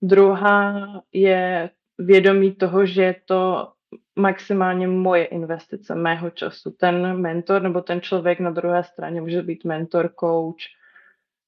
Druhá 0.01 0.87
je 1.11 1.69
vědomí 1.97 2.55
toho, 2.55 2.85
že 2.85 3.15
to 3.25 3.71
maximálně 4.15 4.87
moje 4.87 5.25
investice, 5.25 5.95
mého 5.95 6.29
času. 6.29 6.71
Ten 6.71 7.21
mentor 7.21 7.61
nebo 7.61 7.81
ten 7.81 8.01
člověk 8.01 8.39
na 8.39 8.49
druhé 8.49 8.83
straně 8.83 9.21
může 9.21 9.41
být 9.41 9.65
mentor, 9.65 10.09
coach, 10.19 10.55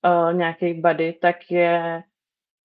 uh, 0.06 0.34
nějaký 0.34 0.74
buddy, 0.74 1.14
tak 1.14 1.36
je 1.52 2.04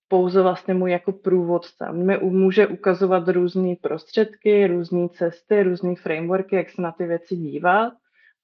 pouze 0.09 0.43
vlastně 0.43 0.75
můj 0.75 0.91
jako 0.91 1.13
průvodce. 1.13 1.93
Mě 1.93 2.19
může 2.23 2.67
ukazovat 2.67 3.29
různé 3.29 3.75
prostředky, 3.81 4.67
různé 4.67 5.09
cesty, 5.09 5.63
různé 5.63 5.95
frameworky, 5.97 6.57
jak 6.57 6.71
se 6.71 6.83
na 6.83 6.93
ty 6.93 7.07
věci 7.07 7.37
dívat, 7.37 7.93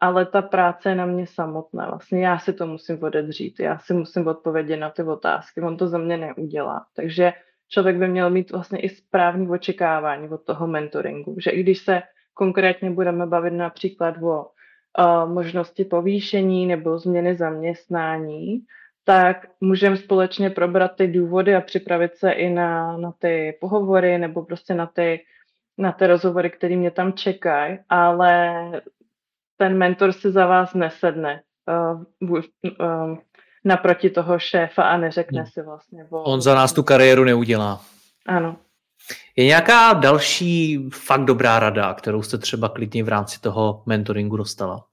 ale 0.01 0.27
ta 0.27 0.43
práce 0.43 0.89
je 0.89 0.95
na 0.95 1.07
mě 1.07 1.27
samotná. 1.27 1.89
Vlastně 1.89 2.27
já 2.27 2.39
si 2.39 2.53
to 2.53 2.67
musím 2.67 3.03
odedřít, 3.03 3.61
já 3.61 3.79
si 3.79 3.95
musím 3.95 4.27
odpovědět 4.27 4.77
na 4.77 4.91
ty 4.91 5.03
otázky, 5.03 5.61
on 5.61 5.77
to 5.77 5.89
za 5.89 5.99
mě 5.99 6.17
neudělá. 6.17 6.87
Takže 6.97 7.33
člověk 7.68 7.96
by 7.96 8.08
měl 8.08 8.30
mít 8.30 8.50
vlastně 8.50 8.80
i 8.80 8.88
správný 8.88 9.49
očekávání 9.49 10.28
od 10.28 10.44
toho 10.44 10.66
mentoringu, 10.66 11.37
že 11.40 11.50
i 11.50 11.62
když 11.62 11.78
se 11.78 12.02
konkrétně 12.35 12.90
budeme 12.90 13.26
bavit 13.26 13.50
například 13.50 14.14
o 14.23 14.46
uh, 14.99 15.32
možnosti 15.32 15.85
povýšení 15.85 16.66
nebo 16.66 16.99
změny 16.99 17.35
zaměstnání, 17.35 18.58
tak 19.04 19.46
můžeme 19.61 19.96
společně 19.96 20.50
probrat 20.50 20.96
ty 20.96 21.06
důvody 21.06 21.54
a 21.54 21.61
připravit 21.61 22.16
se 22.16 22.30
i 22.30 22.50
na, 22.50 22.96
na 22.96 23.12
ty 23.18 23.58
pohovory 23.61 24.18
nebo 24.18 24.44
prostě 24.44 24.75
na 24.75 24.87
ty, 24.87 25.20
na 25.78 25.92
ty 25.92 26.06
rozhovory, 26.06 26.50
které 26.50 26.76
mě 26.76 26.90
tam 26.90 27.12
čekají, 27.12 27.78
ale 27.88 28.52
ten 29.56 29.78
mentor 29.78 30.12
si 30.12 30.30
za 30.30 30.46
vás 30.46 30.75
nesedne. 30.75 31.42
Uh, 31.68 32.30
uh, 32.80 33.18
naproti 33.66 34.11
toho 34.11 34.38
šéfa 34.38 34.82
a 34.82 34.96
neřekne 34.96 35.40
hmm. 35.40 35.50
si 35.52 35.62
vlastně. 35.62 36.06
O... 36.11 36.23
On 36.23 36.40
za 36.40 36.54
nás 36.54 36.73
tu 36.73 36.82
kariéru 36.82 37.25
neudělá. 37.25 37.80
Ano. 38.26 38.56
Je 39.37 39.44
nějaká 39.44 39.92
další 39.92 40.88
fakt 40.90 41.25
dobrá 41.25 41.58
rada, 41.58 41.94
kterou 41.94 42.23
jste 42.23 42.38
třeba 42.38 42.68
klidně 42.68 43.04
v 43.04 43.08
rámci 43.08 43.40
toho 43.40 43.82
mentoringu 43.87 44.37
dostala? 44.37 44.85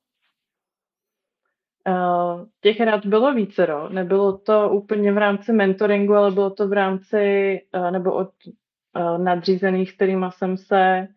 Uh, 1.88 2.46
těch 2.62 2.80
rad 2.80 3.06
bylo 3.06 3.34
vícero. 3.34 3.90
Nebylo 3.90 4.38
to 4.38 4.70
úplně 4.70 5.12
v 5.12 5.18
rámci 5.18 5.54
mentoringu, 5.54 6.14
ale 6.14 6.32
bylo 6.32 6.50
to 6.50 6.68
v 6.68 6.74
rámci 6.74 7.60
uh, 7.76 7.92
nebo 7.92 8.14
od 8.14 8.30
uh, 8.46 9.18
nadřízených, 9.18 9.92
s 9.92 9.96
kterými 9.96 10.26
jsem 10.30 10.58
se 10.58 11.08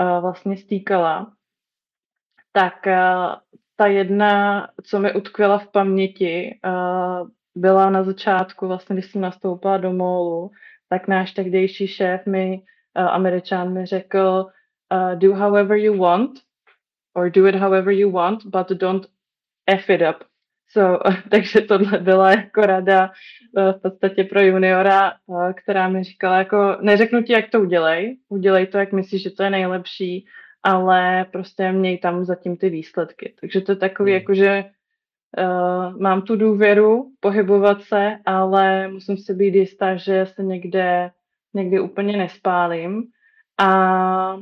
uh, 0.00 0.20
vlastně 0.20 0.56
stýkala. 0.56 1.32
Tak 2.52 2.74
uh, 2.86 3.51
ta 3.76 3.86
jedna, 3.86 4.68
co 4.84 4.98
mi 4.98 5.14
utkvěla 5.14 5.58
v 5.58 5.68
paměti, 5.68 6.60
uh, 6.64 7.28
byla 7.54 7.90
na 7.90 8.02
začátku, 8.02 8.66
vlastně 8.66 8.96
když 8.96 9.10
jsem 9.10 9.20
nastoupila 9.20 9.76
do 9.76 9.92
MOLu, 9.92 10.50
tak 10.88 11.08
náš 11.08 11.32
tehdejší 11.32 11.86
šéf 11.86 12.26
mi, 12.26 12.62
uh, 12.98 13.08
američan 13.08 13.72
mi 13.72 13.86
řekl, 13.86 14.46
uh, 14.92 15.18
do 15.18 15.34
however 15.34 15.76
you 15.76 15.98
want, 15.98 16.30
or 17.14 17.30
do 17.30 17.46
it 17.46 17.54
however 17.54 17.92
you 17.92 18.10
want, 18.10 18.44
but 18.44 18.68
don't 18.68 19.06
F 19.66 19.90
it 19.90 20.02
up. 20.10 20.24
So, 20.72 21.10
takže 21.30 21.60
tohle 21.60 21.98
byla 21.98 22.30
jako 22.30 22.60
rada 22.60 23.10
v 23.54 23.80
podstatě 23.82 24.24
pro 24.24 24.40
juniora, 24.40 25.12
která 25.54 25.88
mi 25.88 26.04
říkala 26.04 26.38
jako, 26.38 26.76
neřeknu 26.80 27.22
ti, 27.22 27.32
jak 27.32 27.50
to 27.50 27.60
udělej, 27.60 28.18
udělej 28.28 28.66
to, 28.66 28.78
jak 28.78 28.92
myslíš, 28.92 29.22
že 29.22 29.30
to 29.30 29.42
je 29.42 29.50
nejlepší, 29.50 30.26
ale 30.62 31.26
prostě 31.32 31.72
měj 31.72 31.98
tam 31.98 32.24
zatím 32.24 32.56
ty 32.56 32.70
výsledky. 32.70 33.34
Takže 33.40 33.60
to 33.60 33.72
je 33.72 33.76
takový, 33.76 34.12
hmm. 34.12 34.20
jako 34.20 34.34
že 34.34 34.64
uh, 35.38 36.00
mám 36.00 36.22
tu 36.22 36.36
důvěru 36.36 37.12
pohybovat 37.20 37.82
se, 37.82 38.18
ale 38.26 38.88
musím 38.88 39.16
si 39.16 39.34
být 39.34 39.54
jistá, 39.54 39.96
že 39.96 40.26
se 40.26 40.42
někde, 40.42 41.10
někde 41.54 41.80
úplně 41.80 42.16
nespálím. 42.16 43.04
A 43.60 44.38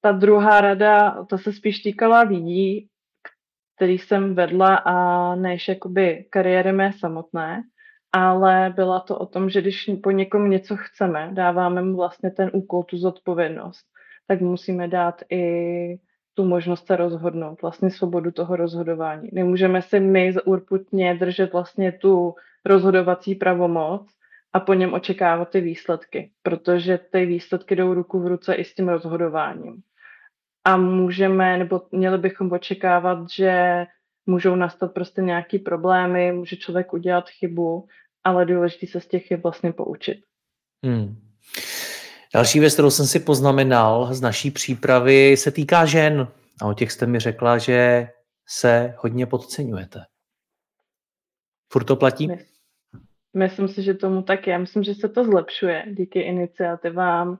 ta 0.00 0.12
druhá 0.12 0.60
rada, 0.60 1.24
to 1.24 1.38
se 1.38 1.52
spíš 1.52 1.78
týkala 1.78 2.20
lidí, 2.20 2.88
který 3.76 3.98
jsem 3.98 4.34
vedla 4.34 4.76
a 4.76 5.34
než 5.34 5.68
jakoby 5.68 6.26
kariéry 6.30 6.72
mé 6.72 6.92
samotné, 6.92 7.62
ale 8.12 8.72
byla 8.76 9.00
to 9.00 9.18
o 9.18 9.26
tom, 9.26 9.50
že 9.50 9.60
když 9.60 9.90
po 10.02 10.10
někom 10.10 10.50
něco 10.50 10.76
chceme, 10.76 11.30
dáváme 11.32 11.82
mu 11.82 11.96
vlastně 11.96 12.30
ten 12.30 12.50
úkol, 12.52 12.82
tu 12.82 12.96
zodpovědnost 12.96 13.93
tak 14.26 14.40
musíme 14.40 14.88
dát 14.88 15.22
i 15.30 15.98
tu 16.34 16.44
možnost 16.44 16.86
se 16.86 16.96
rozhodnout, 16.96 17.62
vlastně 17.62 17.90
svobodu 17.90 18.30
toho 18.30 18.56
rozhodování. 18.56 19.28
Nemůžeme 19.32 19.82
si 19.82 20.00
my 20.00 20.34
urputně 20.44 21.14
držet 21.14 21.52
vlastně 21.52 21.92
tu 21.92 22.34
rozhodovací 22.64 23.34
pravomoc 23.34 24.06
a 24.52 24.60
po 24.60 24.74
něm 24.74 24.94
očekávat 24.94 25.50
ty 25.50 25.60
výsledky, 25.60 26.30
protože 26.42 26.98
ty 26.98 27.26
výsledky 27.26 27.76
jdou 27.76 27.94
ruku 27.94 28.20
v 28.20 28.26
ruce 28.26 28.54
i 28.54 28.64
s 28.64 28.74
tím 28.74 28.88
rozhodováním. 28.88 29.82
A 30.64 30.76
můžeme, 30.76 31.58
nebo 31.58 31.82
měli 31.92 32.18
bychom 32.18 32.52
očekávat, 32.52 33.30
že 33.30 33.84
můžou 34.26 34.54
nastat 34.54 34.94
prostě 34.94 35.22
nějaký 35.22 35.58
problémy, 35.58 36.32
může 36.32 36.56
člověk 36.56 36.92
udělat 36.92 37.28
chybu, 37.28 37.86
ale 38.24 38.44
důležité 38.44 38.86
se 38.86 39.00
z 39.00 39.06
těch 39.06 39.26
chyb 39.26 39.40
vlastně 39.42 39.72
poučit. 39.72 40.18
Hmm. 40.84 41.16
Další 42.34 42.60
věc, 42.60 42.72
kterou 42.72 42.90
jsem 42.90 43.06
si 43.06 43.20
poznamenal 43.20 44.14
z 44.14 44.20
naší 44.20 44.50
přípravy, 44.50 45.36
se 45.36 45.50
týká 45.50 45.86
žen. 45.86 46.28
A 46.62 46.66
o 46.66 46.74
těch 46.74 46.92
jste 46.92 47.06
mi 47.06 47.18
řekla, 47.18 47.58
že 47.58 48.08
se 48.48 48.94
hodně 48.98 49.26
podceňujete. 49.26 50.04
Furt 51.72 51.84
to 51.84 51.96
platí? 51.96 52.28
myslím 53.36 53.68
si, 53.68 53.82
že 53.82 53.94
tomu 53.94 54.22
tak 54.22 54.46
je. 54.46 54.58
Myslím, 54.58 54.82
že 54.82 54.94
se 54.94 55.08
to 55.08 55.24
zlepšuje 55.24 55.84
díky 55.90 56.20
iniciativám 56.20 57.28
uh, 57.28 57.36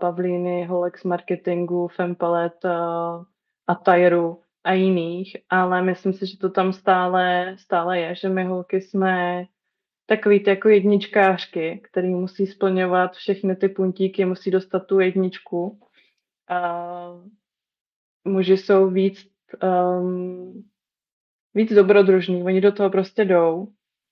Pavlíny, 0.00 0.66
Holex 0.66 1.04
Marketingu, 1.04 1.88
Fempalet 1.88 2.64
uh, 2.64 2.70
a 3.66 3.74
Tajeru 3.74 4.42
a 4.64 4.72
jiných, 4.72 5.36
ale 5.50 5.82
myslím 5.82 6.12
si, 6.12 6.26
že 6.26 6.38
to 6.38 6.50
tam 6.50 6.72
stále, 6.72 7.54
stále 7.58 7.98
je, 7.98 8.14
že 8.14 8.28
my 8.28 8.44
holky 8.44 8.80
jsme 8.80 9.44
takový 10.08 10.40
ty 10.40 10.50
jako 10.50 10.68
jedničkářky, 10.68 11.80
který 11.90 12.08
musí 12.08 12.46
splňovat 12.46 13.12
všechny 13.12 13.56
ty 13.56 13.68
puntíky, 13.68 14.24
musí 14.24 14.50
dostat 14.50 14.86
tu 14.86 15.00
jedničku. 15.00 15.80
A 16.48 17.10
muži 18.24 18.56
jsou 18.56 18.90
víc, 18.90 19.30
um, 19.62 20.64
víc 21.54 21.72
dobrodružní, 21.72 22.42
oni 22.42 22.60
do 22.60 22.72
toho 22.72 22.90
prostě 22.90 23.24
jdou, 23.24 23.68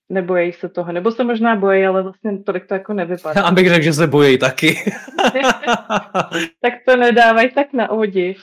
nebojí 0.09 0.53
se 0.53 0.69
toho, 0.69 0.93
nebo 0.93 1.13
se 1.13 1.25
možná 1.25 1.57
bojí, 1.57 1.87
ale 1.87 2.03
vlastně 2.03 2.39
tolik 2.39 2.67
to 2.67 2.75
jako 2.75 2.93
nevypadá. 2.93 3.41
Já 3.45 3.51
bych 3.51 3.69
řekl, 3.69 3.85
že 3.85 3.93
se 3.93 4.07
bojí 4.07 4.39
taky. 4.39 4.77
tak 6.61 6.73
to 6.87 6.97
nedávají 6.97 7.51
tak 7.51 7.73
na 7.73 7.91
odiv. 7.91 8.39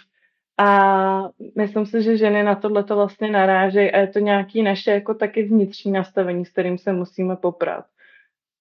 A 0.58 1.30
myslím 1.58 1.86
si, 1.86 2.04
že 2.04 2.18
ženy 2.18 2.44
na 2.44 2.56
tohle 2.56 2.84
to 2.84 2.96
vlastně 2.96 3.32
narážejí 3.32 3.92
a 3.92 3.98
je 3.98 4.08
to 4.08 4.20
nějaký 4.20 4.64
naše 4.64 4.92
jako 4.92 5.14
taky 5.14 5.44
vnitřní 5.44 5.92
nastavení, 5.92 6.46
s 6.46 6.50
kterým 6.50 6.78
se 6.78 6.94
musíme 6.94 7.36
poprat. 7.36 7.86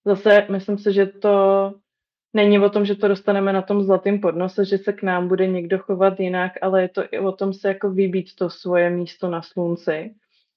Zase 0.05 0.47
myslím 0.51 0.79
si, 0.79 0.93
že 0.93 1.07
to 1.07 1.75
není 2.35 2.59
o 2.59 2.71
tom, 2.71 2.85
že 2.85 2.95
to 2.95 3.09
dostaneme 3.09 3.53
na 3.53 3.63
tom 3.63 3.83
zlatém 3.83 4.21
podnose, 4.21 4.65
že 4.65 4.79
se 4.79 4.93
k 4.93 5.03
nám 5.03 5.29
bude 5.29 5.47
někdo 5.47 5.79
chovat 5.79 6.21
jinak, 6.21 6.53
ale 6.63 6.83
je 6.83 6.89
to 6.89 7.03
i 7.11 7.19
o 7.19 7.33
tom 7.33 7.53
se 7.53 7.69
jako 7.69 7.91
vybít 7.91 8.35
to 8.35 8.51
svoje 8.51 8.91
místo 8.91 9.31
na 9.31 9.43
slunci. 9.43 10.15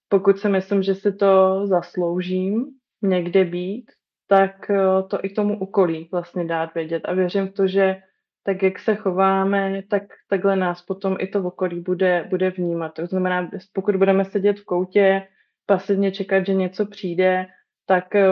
Pokud 0.09 0.39
si 0.39 0.49
myslím, 0.49 0.83
že 0.83 0.95
si 0.95 1.13
to 1.13 1.61
zasloužím 1.67 2.65
někde 3.01 3.45
být, 3.45 3.91
tak 4.27 4.69
eh, 4.69 5.03
to 5.07 5.19
i 5.25 5.29
tomu 5.29 5.59
okolí 5.59 6.09
vlastně 6.11 6.45
dát 6.45 6.73
vědět. 6.73 7.01
A 7.05 7.13
věřím 7.13 7.47
v 7.47 7.53
to, 7.53 7.67
že 7.67 7.95
tak 8.45 8.63
jak 8.63 8.79
se 8.79 8.95
chováme, 8.95 9.83
tak 9.89 10.03
takhle 10.29 10.55
nás 10.55 10.81
potom 10.81 11.15
i 11.19 11.27
to 11.27 11.43
okolí 11.43 11.79
bude, 11.79 12.27
bude 12.29 12.49
vnímat. 12.49 12.93
To 12.93 13.05
znamená, 13.05 13.49
pokud 13.73 13.95
budeme 13.95 14.25
sedět 14.25 14.59
v 14.59 14.65
koutě, 14.65 15.27
pasivně 15.65 16.11
čekat, 16.11 16.45
že 16.45 16.53
něco 16.53 16.85
přijde, 16.85 17.45
tak 17.85 18.15
eh, 18.15 18.27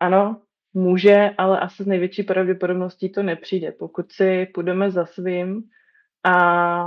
ano, 0.00 0.42
může, 0.74 1.30
ale 1.38 1.60
asi 1.60 1.84
s 1.84 1.86
největší 1.86 2.22
pravděpodobností 2.22 3.12
to 3.12 3.22
nepřijde. 3.22 3.72
Pokud 3.72 4.12
si 4.12 4.46
půjdeme 4.54 4.90
za 4.90 5.06
svým 5.06 5.62
a 6.24 6.84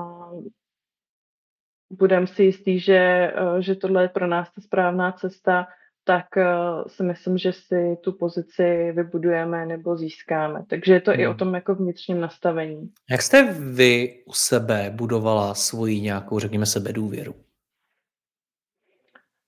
budeme 1.89 2.27
si 2.27 2.43
jistý, 2.43 2.79
že, 2.79 2.97
eh, 2.97 3.61
že 3.61 3.75
tohle 3.75 4.03
je 4.03 4.09
pro 4.09 4.27
nás 4.27 4.53
ta 4.53 4.61
správná 4.61 5.11
cesta, 5.11 5.67
tak 6.09 6.25
uh, 6.37 6.87
si 6.87 7.03
myslím, 7.03 7.37
že 7.37 7.53
si 7.53 7.97
tu 8.01 8.11
pozici 8.11 8.91
vybudujeme 8.91 9.65
nebo 9.65 9.97
získáme. 9.97 10.65
Takže 10.69 10.93
je 10.93 11.01
to 11.01 11.11
hmm. 11.11 11.19
i 11.19 11.27
o 11.27 11.29
hmm. 11.29 11.37
tom 11.37 11.53
jako 11.53 11.75
vnitřním 11.75 12.21
nastavení. 12.21 12.89
Jak 13.09 13.21
jste 13.21 13.53
vy 13.73 14.23
u 14.25 14.33
sebe 14.33 14.91
budovala 14.95 15.53
svoji 15.53 16.01
nějakou, 16.01 16.39
řekněme, 16.39 16.65
sebedůvěru? 16.65 17.35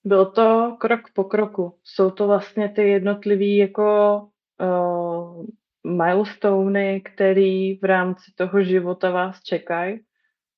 Bylo 0.03 0.25
to 0.25 0.77
krok 0.79 1.01
po 1.13 1.23
kroku. 1.23 1.73
Jsou 1.83 2.11
to 2.11 2.27
vlastně 2.27 2.69
ty 2.69 2.89
jednotlivý 2.89 3.57
jako 3.57 4.21
uh, 4.61 5.45
milestony, 5.83 7.01
které 7.01 7.73
v 7.81 7.83
rámci 7.83 8.31
toho 8.35 8.63
života 8.63 9.11
vás 9.11 9.43
čekají. 9.43 9.99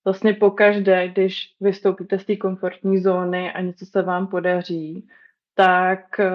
Vlastně 0.06 0.34
pokaždé, 0.34 1.08
když 1.08 1.56
vystoupíte 1.62 2.20
z 2.20 2.26
té 2.26 2.36
komfortní 2.36 3.00
zóny 3.00 3.54
a 3.54 3.62
něco 3.62 3.86
se 3.86 4.02
vám 4.02 4.28
podaří, 4.28 5.08
tak 5.56 6.20
eh, 6.20 6.32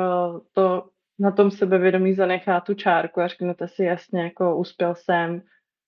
to 0.52 0.88
na 1.18 1.30
tom 1.30 1.50
sebevědomí 1.50 2.14
zanechá 2.14 2.60
tu 2.60 2.74
čárku 2.74 3.20
a 3.20 3.28
řeknete 3.28 3.68
si 3.68 3.84
jasně, 3.84 4.22
jako 4.22 4.56
uspěl 4.56 4.94
jsem, 4.94 5.42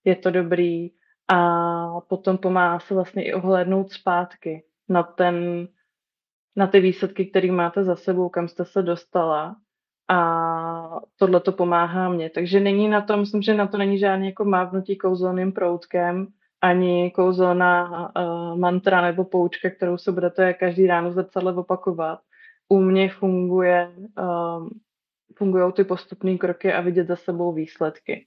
je 0.04 0.16
to 0.16 0.30
dobrý. 0.30 0.90
A 1.32 2.00
potom 2.00 2.38
pomáhá 2.38 2.80
se 2.80 2.94
vlastně 2.94 3.25
i 3.25 3.34
ohlednout 3.34 3.92
zpátky 3.92 4.64
na 4.88 5.02
ten, 5.02 5.68
na 6.57 6.66
ty 6.66 6.81
výsledky, 6.81 7.26
které 7.26 7.52
máte 7.52 7.85
za 7.85 7.96
sebou, 7.96 8.28
kam 8.28 8.48
jste 8.48 8.64
se 8.64 8.83
dostala. 8.83 9.57
A 10.09 11.00
tohle 11.16 11.40
to 11.40 11.52
pomáhá 11.52 12.09
mě. 12.09 12.31
Takže 12.31 12.61
není 12.61 12.88
na 12.88 13.00
to, 13.00 13.16
myslím, 13.16 13.42
že 13.42 13.55
na 13.55 13.66
to 13.66 13.78
není 13.78 13.98
žádný 13.98 14.26
jako 14.26 14.44
mávnutí 14.44 14.96
kouzelným 14.98 15.52
proutkem, 15.52 16.26
ani 16.61 17.11
kouzelná 17.11 17.90
uh, 17.90 18.59
mantra 18.59 19.00
nebo 19.00 19.24
poučka, 19.24 19.70
kterou 19.70 19.98
se 19.98 20.12
budete 20.12 20.55
každý 20.55 20.87
ráno 20.87 21.12
zrcadle 21.12 21.55
opakovat, 21.55 22.20
u 22.72 22.80
mě 22.80 23.11
funguje, 23.11 23.92
um, 23.96 24.70
fungují 25.37 25.72
ty 25.72 25.85
postupné 25.85 26.38
kroky 26.38 26.72
a 26.72 26.80
vidět 26.80 27.06
za 27.06 27.16
sebou 27.16 27.52
výsledky. 27.52 28.26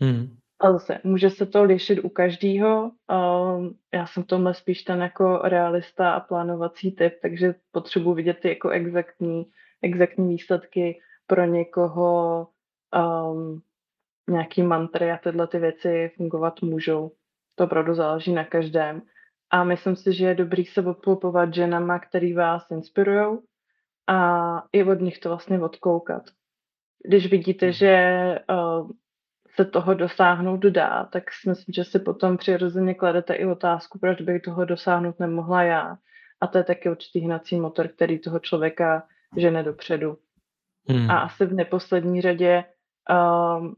Hmm. 0.00 0.36
A 0.60 0.72
zase, 0.72 1.00
může 1.04 1.30
se 1.30 1.46
to 1.46 1.64
lišit 1.64 1.98
u 2.04 2.08
každého. 2.08 2.92
Um, 3.10 3.78
já 3.94 4.06
jsem 4.06 4.22
tomhle 4.22 4.54
spíš 4.54 4.82
ten 4.82 5.00
jako 5.00 5.38
realista 5.44 6.12
a 6.12 6.20
plánovací 6.20 6.92
typ, 6.92 7.14
takže 7.22 7.54
potřebuji 7.70 8.14
vidět 8.14 8.38
ty 8.42 8.48
jako 8.48 8.68
exaktní, 8.68 9.46
exaktní 9.82 10.28
výsledky 10.28 11.00
pro 11.26 11.44
někoho 11.44 12.48
um, 12.96 13.62
nějaký 14.30 14.62
mantry 14.62 15.10
a 15.10 15.16
tyhle 15.16 15.46
ty 15.46 15.58
věci 15.58 16.10
fungovat 16.16 16.62
můžou. 16.62 17.10
To 17.54 17.64
opravdu 17.64 17.94
záleží 17.94 18.32
na 18.32 18.44
každém. 18.44 19.02
A 19.50 19.64
myslím 19.64 19.96
si, 19.96 20.12
že 20.12 20.26
je 20.26 20.34
dobrý 20.34 20.64
se 20.64 20.82
obklopovat 20.82 21.54
ženama, 21.54 21.98
který 21.98 22.32
vás 22.32 22.70
inspirují, 22.70 23.38
a 24.12 24.62
i 24.72 24.84
od 24.84 25.00
nich 25.00 25.18
to 25.18 25.28
vlastně 25.28 25.60
odkoukat. 25.60 26.22
Když 27.08 27.30
vidíte, 27.30 27.66
mhm. 27.66 27.72
že 27.72 27.94
uh, 28.50 28.90
se 29.54 29.64
toho 29.64 29.94
dosáhnout 29.94 30.60
dá, 30.60 31.04
tak 31.04 31.24
si 31.32 31.48
myslím, 31.48 31.72
že 31.72 31.84
si 31.84 31.98
potom 31.98 32.36
přirozeně 32.36 32.94
kladete 32.94 33.34
i 33.34 33.46
otázku, 33.46 33.98
proč 33.98 34.20
bych 34.20 34.42
toho 34.42 34.64
dosáhnout 34.64 35.20
nemohla 35.20 35.62
já. 35.62 35.96
A 36.40 36.46
to 36.46 36.58
je 36.58 36.64
taky 36.64 36.90
určitý 36.90 37.20
hnací 37.20 37.60
motor, 37.60 37.88
který 37.88 38.18
toho 38.18 38.38
člověka 38.38 39.06
žene 39.36 39.62
dopředu. 39.62 40.16
Hmm. 40.88 41.10
A 41.10 41.18
asi 41.18 41.46
v 41.46 41.52
neposlední 41.52 42.20
řadě 42.20 42.64
um, 43.10 43.74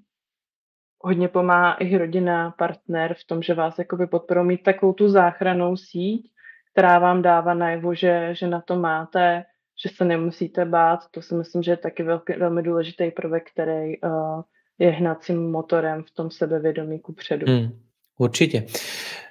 hodně 1.00 1.28
pomáhá 1.28 1.74
i 1.74 1.98
rodina, 1.98 2.50
partner 2.50 3.14
v 3.14 3.26
tom, 3.26 3.42
že 3.42 3.54
vás 3.54 3.78
jakoby 3.78 4.06
podporou 4.06 4.44
mít 4.44 4.62
takovou 4.62 4.92
tu 4.92 5.08
záchranou 5.08 5.76
síť, 5.76 6.30
která 6.72 6.98
vám 6.98 7.22
dává 7.22 7.54
najevo, 7.54 7.94
že, 7.94 8.28
že 8.32 8.46
na 8.46 8.60
to 8.60 8.76
máte, 8.76 9.44
že 9.84 9.96
se 9.96 10.04
nemusíte 10.04 10.64
bát. 10.64 11.00
To 11.10 11.22
si 11.22 11.34
myslím, 11.34 11.62
že 11.62 11.70
je 11.70 11.76
taky 11.76 12.02
velký, 12.02 12.32
velmi 12.32 12.62
důležitý 12.62 13.10
prvek, 13.10 13.50
který 13.50 14.00
uh, 14.00 14.42
je 14.78 14.90
hnacím 14.90 15.50
motorem 15.50 16.02
v 16.02 16.10
tom 16.10 16.30
sebevědomí 16.30 16.98
ku 16.98 17.12
předu. 17.12 17.46
Hmm, 17.46 17.80
určitě. 18.18 18.66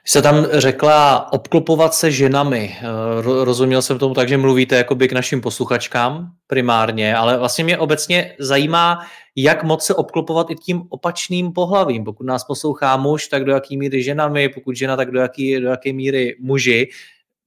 Jste 0.05 0.21
tam 0.21 0.45
řekla 0.51 1.33
obklopovat 1.33 1.93
se 1.93 2.11
ženami. 2.11 2.75
Eh, 2.79 2.83
rozuměl 3.21 3.81
jsem 3.81 3.99
tomu 3.99 4.13
tak, 4.13 4.29
že 4.29 4.37
mluvíte 4.37 4.75
jakoby 4.75 5.07
k 5.07 5.13
našim 5.13 5.41
posluchačkám 5.41 6.31
primárně, 6.47 7.15
ale 7.15 7.37
vlastně 7.37 7.63
mě 7.63 7.77
obecně 7.77 8.35
zajímá, 8.39 8.99
jak 9.35 9.63
moc 9.63 9.85
se 9.85 9.95
obklopovat 9.95 10.49
i 10.49 10.55
tím 10.55 10.83
opačným 10.89 11.53
pohlavím. 11.53 12.03
Pokud 12.03 12.23
nás 12.23 12.43
poslouchá 12.43 12.97
muž, 12.97 13.27
tak 13.27 13.43
do 13.43 13.51
jaký 13.51 13.77
míry 13.77 14.03
ženami, 14.03 14.49
pokud 14.49 14.75
žena, 14.75 14.95
tak 14.95 15.11
do, 15.11 15.19
jaký, 15.19 15.59
do 15.59 15.69
jaké 15.69 15.93
míry 15.93 16.35
muži 16.39 16.89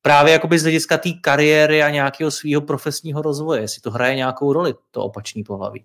právě 0.06 0.32
jakoby 0.32 0.58
z 0.58 0.62
hlediska 0.62 0.98
té 0.98 1.08
kariéry 1.20 1.82
a 1.82 1.90
nějakého 1.90 2.30
svého 2.30 2.60
profesního 2.62 3.22
rozvoje, 3.22 3.60
jestli 3.60 3.82
to 3.82 3.90
hraje 3.90 4.14
nějakou 4.14 4.52
roli, 4.52 4.74
to 4.90 5.02
opačný 5.02 5.44
pohlaví. 5.44 5.84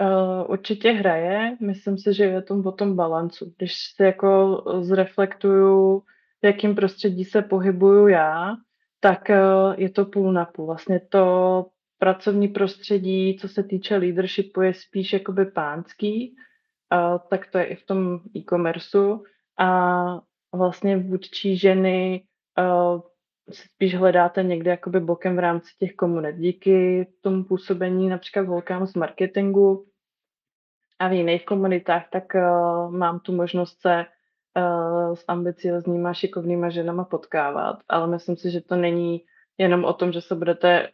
Uh, 0.00 0.50
určitě 0.50 0.92
hraje. 0.92 1.56
Myslím 1.60 1.98
si, 1.98 2.14
že 2.14 2.24
je 2.24 2.42
to 2.42 2.54
o 2.54 2.72
tom 2.72 2.96
balancu. 2.96 3.54
Když 3.56 3.74
si 3.96 4.02
jako 4.02 4.62
zreflektuju, 4.80 6.02
v 6.42 6.46
jakém 6.46 6.74
prostředí 6.74 7.24
se 7.24 7.42
pohybuju 7.42 8.08
já, 8.08 8.56
tak 9.00 9.30
uh, 9.30 9.74
je 9.76 9.90
to 9.90 10.04
půl 10.04 10.32
na 10.32 10.44
půl. 10.44 10.66
Vlastně 10.66 11.00
to 11.08 11.66
pracovní 11.98 12.48
prostředí, 12.48 13.36
co 13.40 13.48
se 13.48 13.62
týče 13.62 13.96
leadershipu, 13.96 14.60
je 14.60 14.74
spíš 14.74 15.12
jakoby 15.12 15.44
pánský, 15.44 16.36
uh, 16.92 17.18
tak 17.30 17.46
to 17.50 17.58
je 17.58 17.64
i 17.64 17.76
v 17.76 17.86
tom 17.86 18.20
e-commerceu. 18.36 19.22
A 19.58 20.20
vlastně 20.52 20.96
vůdčí 20.96 21.56
ženy 21.56 22.22
uh, 22.58 23.00
spíš 23.50 23.94
hledáte 23.94 24.42
někde 24.42 24.70
jakoby 24.70 25.00
bokem 25.00 25.36
v 25.36 25.38
rámci 25.38 25.70
těch 25.78 25.94
komunit. 25.94 26.36
Díky 26.36 27.06
tomu 27.20 27.44
působení 27.44 28.08
například 28.08 28.46
volkám 28.46 28.86
z 28.86 28.94
marketingu 28.94 29.86
a 30.98 31.08
v 31.08 31.12
jiných 31.12 31.44
komunitách, 31.44 32.08
tak 32.10 32.24
uh, 32.34 32.90
mám 32.90 33.20
tu 33.20 33.32
možnost 33.32 33.80
se 33.80 34.04
uh, 34.56 35.14
s 35.14 35.24
ambiciozníma, 35.28 36.14
šikovnýma 36.14 36.70
ženama 36.70 37.04
potkávat, 37.04 37.78
ale 37.88 38.06
myslím 38.06 38.36
si, 38.36 38.50
že 38.50 38.60
to 38.60 38.76
není 38.76 39.24
jenom 39.58 39.84
o 39.84 39.92
tom, 39.92 40.12
že 40.12 40.20
se 40.20 40.34
budete 40.34 40.88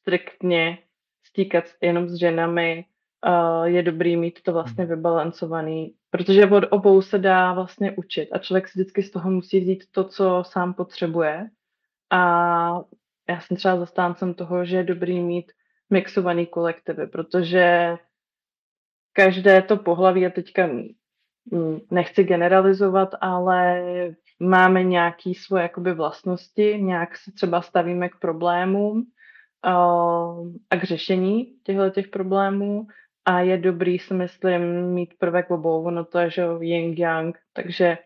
striktně 0.00 0.78
stýkat 1.24 1.64
jenom 1.82 2.08
s 2.08 2.14
ženami, 2.14 2.84
uh, 3.26 3.64
je 3.64 3.82
dobrý 3.82 4.16
mít 4.16 4.42
to 4.42 4.52
vlastně 4.52 4.84
hmm. 4.84 4.94
vybalancovaný, 4.94 5.94
protože 6.10 6.46
od 6.46 6.64
obou 6.70 7.02
se 7.02 7.18
dá 7.18 7.52
vlastně 7.52 7.92
učit 7.96 8.28
a 8.32 8.38
člověk 8.38 8.68
si 8.68 8.78
vždycky 8.78 9.02
z 9.02 9.10
toho 9.10 9.30
musí 9.30 9.60
vzít 9.60 9.84
to, 9.90 10.04
co 10.04 10.42
sám 10.46 10.74
potřebuje. 10.74 11.48
A 12.10 12.20
já 13.28 13.40
jsem 13.40 13.56
třeba 13.56 13.76
zastáncem 13.76 14.34
toho, 14.34 14.64
že 14.64 14.76
je 14.76 14.84
dobrý 14.84 15.20
mít 15.20 15.52
mixovaný 15.90 16.46
kolektivy, 16.46 17.06
protože 17.06 17.96
každé 19.12 19.62
to 19.62 19.76
pohlaví, 19.76 20.26
a 20.26 20.30
teďka 20.30 20.68
nechci 21.90 22.24
generalizovat, 22.24 23.08
ale 23.20 23.82
máme 24.40 24.84
nějaké 24.84 25.32
svoje 25.34 25.62
jakoby 25.62 25.94
vlastnosti, 25.94 26.78
nějak 26.82 27.16
se 27.16 27.32
třeba 27.32 27.62
stavíme 27.62 28.08
k 28.08 28.16
problémům 28.20 29.04
a 30.70 30.76
k 30.76 30.84
řešení 30.84 31.54
těchto 31.62 31.90
těch 31.90 32.08
problémů 32.08 32.86
a 33.28 33.40
je 33.40 33.58
dobrý 33.58 33.98
si 33.98 34.14
myslím 34.14 34.82
mít 34.94 35.14
prvek 35.18 35.50
obou, 35.50 35.90
no 35.90 36.04
to 36.04 36.18
je, 36.18 36.30
že 36.30 36.42
yin 36.60 36.94
yang, 36.98 37.38
takže 37.52 37.98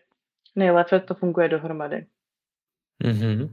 nejlépe 0.55 0.99
to 0.99 1.13
funguje 1.13 1.49
dohromady. 1.49 2.05
Mm-hmm. 3.03 3.49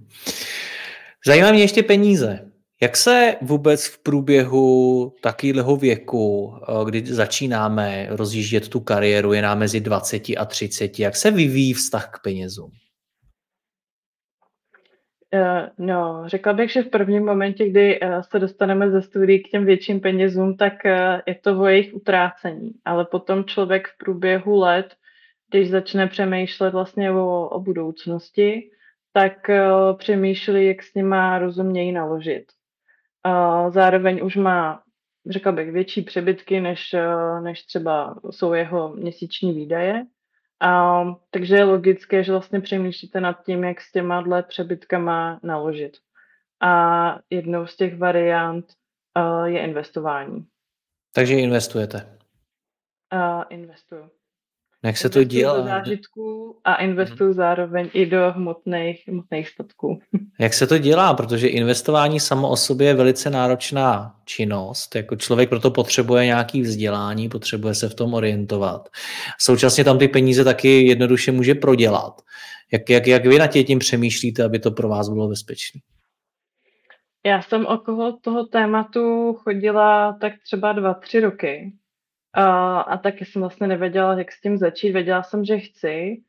Zajímá 1.26 1.52
mě 1.52 1.60
ještě 1.60 1.82
peníze. 1.82 2.50
Jak 2.82 2.96
se 2.96 3.36
vůbec 3.42 3.86
v 3.86 4.02
průběhu 4.02 5.14
takového 5.22 5.76
věku, 5.76 6.54
eh, 6.62 6.84
kdy 6.84 7.06
začínáme 7.06 8.06
rozjíždět 8.10 8.68
tu 8.68 8.80
kariéru, 8.80 9.32
je 9.32 9.42
nám 9.42 9.58
mezi 9.58 9.80
20 9.80 10.22
a 10.38 10.44
30, 10.44 10.98
jak 10.98 11.16
se 11.16 11.30
vyvíjí 11.30 11.72
vztah 11.72 12.10
k 12.10 12.22
penězům? 12.22 12.70
Uh, 15.34 15.86
no, 15.86 16.22
řekla 16.26 16.52
bych, 16.52 16.72
že 16.72 16.82
v 16.82 16.88
prvním 16.88 17.26
momentě, 17.26 17.68
kdy 17.68 18.00
uh, 18.00 18.20
se 18.20 18.38
dostaneme 18.38 18.90
ze 18.90 19.02
studií 19.02 19.42
k 19.42 19.50
těm 19.50 19.64
větším 19.64 20.00
penězům, 20.00 20.56
tak 20.56 20.72
uh, 20.84 21.20
je 21.26 21.34
to 21.34 21.60
o 21.60 21.66
jejich 21.66 21.94
utrácení. 21.94 22.70
Ale 22.84 23.04
potom 23.04 23.44
člověk 23.44 23.88
v 23.88 23.98
průběhu 23.98 24.58
let, 24.58 24.94
když 25.50 25.70
začne 25.70 26.06
přemýšlet 26.06 26.72
vlastně 26.72 27.12
o, 27.12 27.48
o 27.48 27.60
budoucnosti, 27.60 28.70
tak 29.12 29.50
přemýšlí, 29.98 30.66
jak 30.66 30.82
s 30.82 30.94
nima 30.94 31.38
rozumějí 31.38 31.92
naložit. 31.92 32.44
Zároveň 33.68 34.24
už 34.24 34.36
má, 34.36 34.82
řekla 35.26 35.52
bych, 35.52 35.72
větší 35.72 36.02
přebytky, 36.02 36.60
než, 36.60 36.94
než 37.42 37.62
třeba 37.62 38.20
jsou 38.30 38.52
jeho 38.52 38.88
měsíční 38.94 39.52
výdaje. 39.52 40.04
A, 40.60 41.04
takže 41.30 41.56
je 41.56 41.64
logické, 41.64 42.24
že 42.24 42.32
vlastně 42.32 42.60
přemýšlíte 42.60 43.20
nad 43.20 43.44
tím, 43.44 43.64
jak 43.64 43.80
s 43.80 43.92
těma 43.92 44.20
dle 44.20 44.42
přebytkama 44.42 45.40
naložit. 45.42 45.96
A 46.60 47.18
jednou 47.30 47.66
z 47.66 47.76
těch 47.76 47.98
variant 47.98 48.66
uh, 49.16 49.44
je 49.44 49.60
investování. 49.60 50.46
Takže 51.12 51.34
investujete? 51.34 52.18
Uh, 53.14 53.42
investuju. 53.48 54.10
Jak 54.84 54.96
se 54.96 55.08
to 55.08 55.24
dělá? 55.24 55.56
do 55.56 55.64
zážitků 55.64 56.56
a 56.64 56.74
investuju 56.74 57.30
hmm. 57.30 57.36
zároveň 57.36 57.90
i 57.92 58.06
do 58.06 58.32
hmotných, 58.32 59.04
hmotných 59.08 59.48
statků. 59.48 59.98
Jak 60.40 60.54
se 60.54 60.66
to 60.66 60.78
dělá? 60.78 61.14
Protože 61.14 61.48
investování 61.48 62.20
samo 62.20 62.48
o 62.48 62.56
sobě 62.56 62.86
je 62.86 62.94
velice 62.94 63.30
náročná 63.30 64.14
činnost. 64.24 64.96
Jako 64.96 65.16
člověk 65.16 65.48
proto 65.48 65.70
potřebuje 65.70 66.24
nějaký 66.24 66.62
vzdělání, 66.62 67.28
potřebuje 67.28 67.74
se 67.74 67.88
v 67.88 67.94
tom 67.94 68.14
orientovat. 68.14 68.88
Současně 69.38 69.84
tam 69.84 69.98
ty 69.98 70.08
peníze 70.08 70.44
taky 70.44 70.82
jednoduše 70.82 71.32
může 71.32 71.54
prodělat. 71.54 72.20
Jak, 72.72 72.90
jak, 72.90 73.06
jak 73.06 73.26
vy 73.26 73.38
na 73.38 73.46
tě 73.46 73.64
tím 73.64 73.78
přemýšlíte, 73.78 74.44
aby 74.44 74.58
to 74.58 74.70
pro 74.70 74.88
vás 74.88 75.08
bylo 75.08 75.28
bezpečné? 75.28 75.80
Já 77.26 77.42
jsem 77.42 77.66
okolo 77.66 78.18
toho 78.20 78.46
tématu 78.46 79.34
chodila 79.34 80.16
tak 80.20 80.32
třeba 80.44 80.72
dva, 80.72 80.94
tři 80.94 81.20
roky. 81.20 81.72
A, 82.32 82.80
a 82.80 82.96
taky 82.96 83.24
jsem 83.24 83.42
vlastně 83.42 83.66
nevěděla, 83.66 84.18
jak 84.18 84.32
s 84.32 84.40
tím 84.40 84.58
začít. 84.58 84.92
Věděla 84.92 85.22
jsem, 85.22 85.44
že 85.44 85.58
chci, 85.58 86.22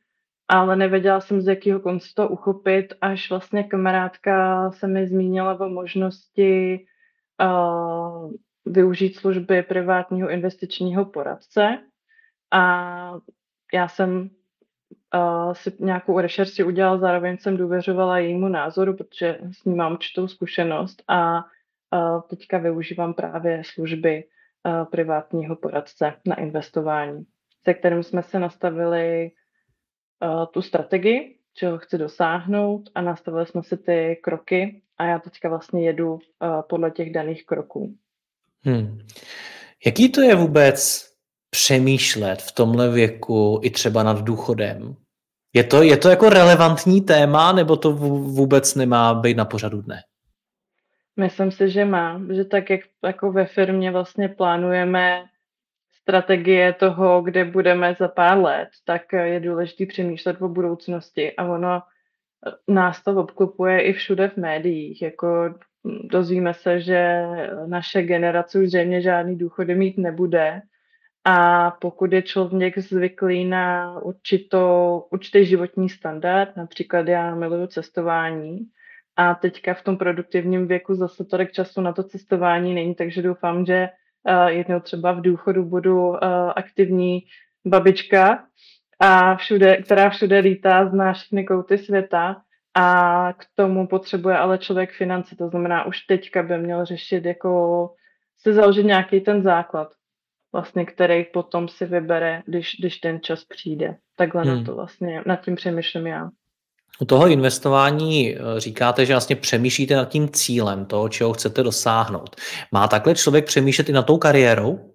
ale 0.48 0.76
nevěděla 0.76 1.20
jsem, 1.20 1.42
z 1.42 1.46
jakého 1.46 1.80
konce 1.80 2.08
to 2.14 2.28
uchopit, 2.28 2.94
až 3.00 3.30
vlastně 3.30 3.64
kamarádka 3.64 4.70
se 4.70 4.86
mi 4.86 5.06
zmínila 5.06 5.60
o 5.60 5.68
možnosti 5.68 6.84
uh, 7.42 8.32
využít 8.66 9.16
služby 9.16 9.62
privátního 9.62 10.30
investičního 10.30 11.04
poradce. 11.04 11.78
A 12.50 13.14
já 13.72 13.88
jsem 13.88 14.30
si 15.52 15.72
nějakou 15.80 16.20
rešerši 16.20 16.64
udělala, 16.64 16.98
zároveň 16.98 17.38
jsem 17.38 17.56
důvěřovala 17.56 18.18
jejímu 18.18 18.48
názoru, 18.48 18.96
protože 18.96 19.38
s 19.52 19.64
ní 19.64 19.74
mám 19.74 19.92
určitou 19.92 20.28
zkušenost 20.28 21.02
a 21.08 21.44
uh, 21.44 22.20
teďka 22.30 22.58
využívám 22.58 23.14
právě 23.14 23.62
služby 23.64 24.24
privátního 24.90 25.56
poradce 25.56 26.14
na 26.26 26.34
investování, 26.34 27.24
se 27.64 27.74
kterým 27.74 28.02
jsme 28.02 28.22
se 28.22 28.38
nastavili 28.38 29.30
tu 30.50 30.62
strategii, 30.62 31.38
čeho 31.54 31.78
chci 31.78 31.98
dosáhnout 31.98 32.90
a 32.94 33.00
nastavili 33.00 33.46
jsme 33.46 33.62
si 33.62 33.76
ty 33.76 34.20
kroky 34.22 34.82
a 34.98 35.04
já 35.04 35.18
teďka 35.18 35.48
vlastně 35.48 35.86
jedu 35.86 36.18
podle 36.68 36.90
těch 36.90 37.12
daných 37.12 37.46
kroků. 37.46 37.94
Hmm. 38.64 38.98
Jaký 39.86 40.12
to 40.12 40.20
je 40.20 40.34
vůbec 40.34 41.08
přemýšlet 41.50 42.42
v 42.42 42.52
tomhle 42.52 42.90
věku 42.90 43.60
i 43.62 43.70
třeba 43.70 44.02
nad 44.02 44.22
důchodem? 44.22 44.96
Je 45.54 45.64
to, 45.64 45.82
je 45.82 45.96
to 45.96 46.08
jako 46.08 46.28
relevantní 46.28 47.00
téma, 47.00 47.52
nebo 47.52 47.76
to 47.76 47.92
vůbec 47.92 48.74
nemá 48.74 49.14
být 49.14 49.36
na 49.36 49.44
pořadu 49.44 49.82
dne? 49.82 50.02
Myslím 51.16 51.50
si, 51.50 51.70
že 51.70 51.84
má, 51.84 52.20
že 52.32 52.44
tak, 52.44 52.70
jak 52.70 52.80
jako 53.04 53.32
ve 53.32 53.44
firmě 53.44 53.90
vlastně 53.90 54.28
plánujeme 54.28 55.24
strategie 55.92 56.72
toho, 56.72 57.22
kde 57.22 57.44
budeme 57.44 57.94
za 57.94 58.08
pár 58.08 58.38
let, 58.38 58.68
tak 58.84 59.12
je 59.12 59.40
důležité 59.40 59.86
přemýšlet 59.86 60.42
o 60.42 60.48
budoucnosti 60.48 61.36
a 61.36 61.44
ono 61.44 61.82
nás 62.68 63.02
to 63.02 63.16
obklopuje 63.16 63.80
i 63.80 63.92
všude 63.92 64.28
v 64.28 64.36
médiích. 64.36 65.02
Jako 65.02 65.54
dozvíme 65.84 66.54
se, 66.54 66.80
že 66.80 67.26
naše 67.66 68.02
generace 68.02 68.58
už 68.58 68.68
zřejmě 68.68 69.02
žádný 69.02 69.38
důchody 69.38 69.74
mít 69.74 69.98
nebude 69.98 70.62
a 71.24 71.70
pokud 71.70 72.12
je 72.12 72.22
člověk 72.22 72.78
zvyklý 72.78 73.44
na 73.44 73.96
určitou, 74.00 75.04
určitý 75.10 75.46
životní 75.46 75.88
standard, 75.88 76.56
například 76.56 77.08
já 77.08 77.34
miluju 77.34 77.66
cestování, 77.66 78.58
a 79.16 79.34
teďka 79.34 79.74
v 79.74 79.82
tom 79.82 79.96
produktivním 79.96 80.66
věku 80.66 80.94
zase 80.94 81.24
tolik 81.24 81.52
času 81.52 81.80
na 81.80 81.92
to 81.92 82.02
cestování 82.02 82.74
není, 82.74 82.94
takže 82.94 83.22
doufám, 83.22 83.66
že 83.66 83.88
uh, 84.28 84.46
jednou 84.46 84.80
třeba 84.80 85.12
v 85.12 85.20
důchodu 85.20 85.64
budu 85.64 86.08
uh, 86.08 86.18
aktivní 86.56 87.22
babička, 87.66 88.44
a 89.04 89.36
všude, 89.36 89.76
která 89.76 90.10
všude 90.10 90.38
lítá, 90.38 90.88
zná 90.88 91.12
všechny 91.12 91.44
kouty 91.44 91.78
světa 91.78 92.42
a 92.74 93.32
k 93.32 93.44
tomu 93.54 93.86
potřebuje 93.86 94.38
ale 94.38 94.58
člověk 94.58 94.92
finance, 94.92 95.36
to 95.36 95.48
znamená 95.48 95.84
už 95.84 96.00
teďka 96.00 96.42
by 96.42 96.58
měl 96.58 96.84
řešit 96.84 97.24
jako 97.24 97.90
se 98.38 98.52
založit 98.52 98.86
nějaký 98.86 99.20
ten 99.20 99.42
základ, 99.42 99.88
vlastně, 100.52 100.84
který 100.84 101.24
potom 101.24 101.68
si 101.68 101.86
vybere, 101.86 102.42
když, 102.46 102.76
když 102.78 102.98
ten 102.98 103.20
čas 103.20 103.44
přijde. 103.44 103.96
Takhle 104.16 104.42
hmm. 104.42 104.58
na 104.58 104.64
to 104.64 104.74
vlastně, 104.74 105.22
nad 105.26 105.36
tím 105.36 105.54
přemýšlím 105.54 106.06
já. 106.06 106.30
U 107.00 107.04
toho 107.04 107.28
investování 107.28 108.36
eh, 108.36 108.38
říkáte, 108.56 109.06
že 109.06 109.12
vlastně 109.12 109.36
přemýšlíte 109.36 109.96
nad 109.96 110.08
tím 110.08 110.28
cílem 110.28 110.86
toho, 110.86 111.08
čeho 111.08 111.32
chcete 111.32 111.62
dosáhnout. 111.62 112.36
Má 112.72 112.88
takhle 112.88 113.14
člověk 113.14 113.46
přemýšlet 113.46 113.88
i 113.88 113.92
na 113.92 114.02
tou 114.02 114.18
kariérou? 114.18 114.94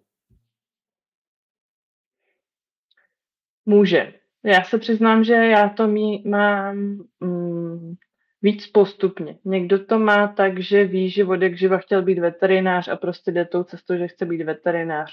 Může. 3.65 4.13
Já 4.43 4.63
se 4.63 4.77
přiznám, 4.77 5.23
že 5.23 5.33
já 5.33 5.69
to 5.69 5.87
mý, 5.87 6.23
mám 6.25 6.75
mm, 7.19 7.95
víc 8.41 8.67
postupně. 8.67 9.37
Někdo 9.45 9.85
to 9.85 9.99
má 9.99 10.27
tak, 10.27 10.59
že 10.59 10.83
ví, 10.83 11.09
že 11.09 11.25
od 11.25 11.41
jak 11.41 11.57
živa 11.57 11.77
chtěl 11.77 12.01
být 12.01 12.19
veterinář 12.19 12.87
a 12.87 12.95
prostě 12.95 13.31
jde 13.31 13.45
tou 13.45 13.63
cestou, 13.63 13.97
že 13.97 14.07
chce 14.07 14.25
být 14.25 14.43
veterinář. 14.43 15.11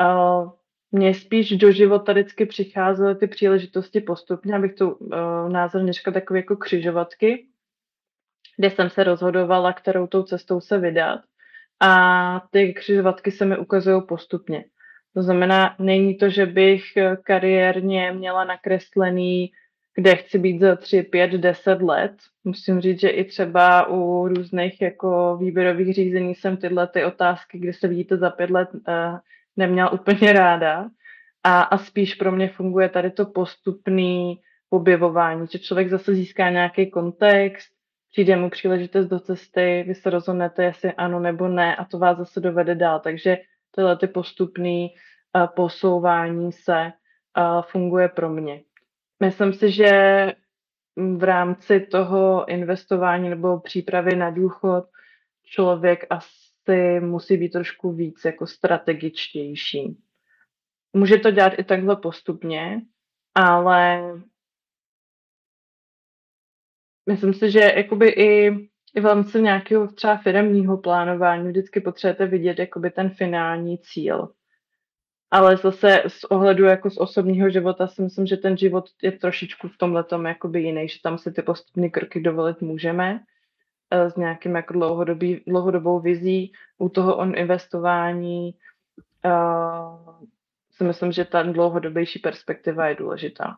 Uh, 0.00 0.50
mně 0.96 1.14
spíš 1.14 1.56
do 1.56 1.72
života 1.72 2.12
vždycky 2.12 2.46
přicházely 2.46 3.14
ty 3.14 3.26
příležitosti 3.26 4.00
postupně, 4.00 4.56
abych 4.56 4.74
to 4.74 4.90
uh, 4.90 5.08
názorně 5.48 5.92
řekla 5.92 6.12
takové 6.12 6.38
jako 6.38 6.56
křižovatky, 6.56 7.46
kde 8.56 8.70
jsem 8.70 8.90
se 8.90 9.04
rozhodovala, 9.04 9.72
kterou 9.72 10.06
tou 10.06 10.22
cestou 10.22 10.60
se 10.60 10.78
vydat. 10.78 11.20
A 11.80 12.46
ty 12.50 12.74
křižovatky 12.74 13.30
se 13.30 13.44
mi 13.44 13.58
ukazují 13.58 14.02
postupně. 14.08 14.64
To 15.14 15.22
znamená, 15.22 15.76
není 15.78 16.16
to, 16.16 16.28
že 16.28 16.46
bych 16.46 16.82
kariérně 17.22 18.12
měla 18.12 18.44
nakreslený, 18.44 19.52
kde 19.94 20.16
chci 20.16 20.38
být 20.38 20.60
za 20.60 20.76
3, 20.76 21.02
5, 21.02 21.30
10 21.30 21.82
let. 21.82 22.12
Musím 22.44 22.80
říct, 22.80 23.00
že 23.00 23.08
i 23.08 23.24
třeba 23.24 23.88
u 23.88 24.28
různých 24.28 24.80
jako 24.82 25.36
výběrových 25.40 25.94
řízení 25.94 26.34
jsem 26.34 26.56
tyhle 26.56 26.86
ty 26.86 27.04
otázky, 27.04 27.58
kde 27.58 27.72
se 27.72 27.88
vidíte 27.88 28.16
za 28.16 28.30
pět 28.30 28.50
let, 28.50 28.68
uh, 28.74 29.18
neměla 29.56 29.90
úplně 29.90 30.32
ráda. 30.32 30.88
A, 31.44 31.62
a 31.62 31.78
spíš 31.78 32.14
pro 32.14 32.32
mě 32.32 32.48
funguje 32.48 32.88
tady 32.88 33.10
to 33.10 33.26
postupný 33.26 34.40
objevování, 34.70 35.46
že 35.50 35.58
člověk 35.58 35.90
zase 35.90 36.14
získá 36.14 36.50
nějaký 36.50 36.90
kontext, 36.90 37.68
přijde 38.10 38.36
mu 38.36 38.50
příležitost 38.50 39.06
do 39.06 39.20
cesty, 39.20 39.84
vy 39.86 39.94
se 39.94 40.10
rozhodnete, 40.10 40.64
jestli 40.64 40.92
ano 40.92 41.20
nebo 41.20 41.48
ne 41.48 41.76
a 41.76 41.84
to 41.84 41.98
vás 41.98 42.18
zase 42.18 42.40
dovede 42.40 42.74
dál. 42.74 43.00
Takže 43.00 43.38
tyhle 43.70 43.96
ty 43.96 44.06
postupný 44.06 44.90
uh, 45.36 45.46
posouvání 45.46 46.52
se 46.52 46.92
uh, 47.38 47.62
funguje 47.62 48.08
pro 48.08 48.30
mě. 48.30 48.62
Myslím 49.20 49.52
si, 49.52 49.70
že 49.70 49.92
v 51.16 51.24
rámci 51.24 51.80
toho 51.80 52.48
investování 52.48 53.30
nebo 53.30 53.60
přípravy 53.60 54.16
na 54.16 54.30
důchod 54.30 54.84
člověk 55.44 56.06
asi 56.10 56.45
asi 56.68 57.00
musí 57.00 57.36
být 57.36 57.48
trošku 57.48 57.92
víc 57.92 58.24
jako 58.24 58.46
strategičtější. 58.46 59.96
Může 60.92 61.18
to 61.18 61.30
dělat 61.30 61.52
i 61.58 61.64
takhle 61.64 61.96
postupně, 61.96 62.80
ale 63.34 64.02
myslím 67.08 67.34
si, 67.34 67.50
že 67.50 67.60
jakoby 67.60 68.08
i, 68.08 68.46
i 68.94 69.00
v 69.00 69.04
rámci 69.04 69.42
nějakého 69.42 69.88
třeba 69.88 70.16
firmního 70.16 70.78
plánování 70.78 71.48
vždycky 71.48 71.80
potřebujete 71.80 72.26
vidět 72.26 72.58
jakoby 72.58 72.90
ten 72.90 73.10
finální 73.10 73.78
cíl. 73.78 74.32
Ale 75.30 75.56
zase 75.56 76.02
z 76.08 76.24
ohledu 76.24 76.64
jako 76.64 76.90
z 76.90 76.98
osobního 76.98 77.50
života 77.50 77.86
si 77.86 78.02
myslím, 78.02 78.26
že 78.26 78.36
ten 78.36 78.56
život 78.56 78.84
je 79.02 79.12
trošičku 79.12 79.68
v 79.68 79.78
tomhle 79.78 80.04
jakoby 80.26 80.62
jiný, 80.62 80.88
že 80.88 80.98
tam 81.02 81.18
si 81.18 81.32
ty 81.32 81.42
postupné 81.42 81.90
kroky 81.90 82.20
dovolit 82.20 82.60
můžeme 82.60 83.20
s 83.90 84.16
nějakým 84.16 84.54
jako 84.54 84.72
dlouhodobý, 84.72 85.42
dlouhodobou 85.46 86.00
vizí. 86.00 86.52
U 86.78 86.88
toho 86.88 87.16
on 87.16 87.38
investování 87.38 88.54
uh, 89.24 90.24
si 90.76 90.84
myslím, 90.84 91.12
že 91.12 91.24
ta 91.24 91.42
dlouhodobější 91.42 92.18
perspektiva 92.18 92.86
je 92.86 92.94
důležitá. 92.94 93.56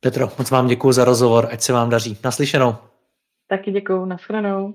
Petro, 0.00 0.28
moc 0.38 0.50
vám 0.50 0.66
děkuji 0.66 0.92
za 0.92 1.04
rozhovor, 1.04 1.48
ať 1.52 1.60
se 1.60 1.72
vám 1.72 1.90
daří. 1.90 2.18
Naslyšenou. 2.24 2.76
Taky 3.46 3.70
děkuji, 3.72 4.04
nashledanou. 4.04 4.74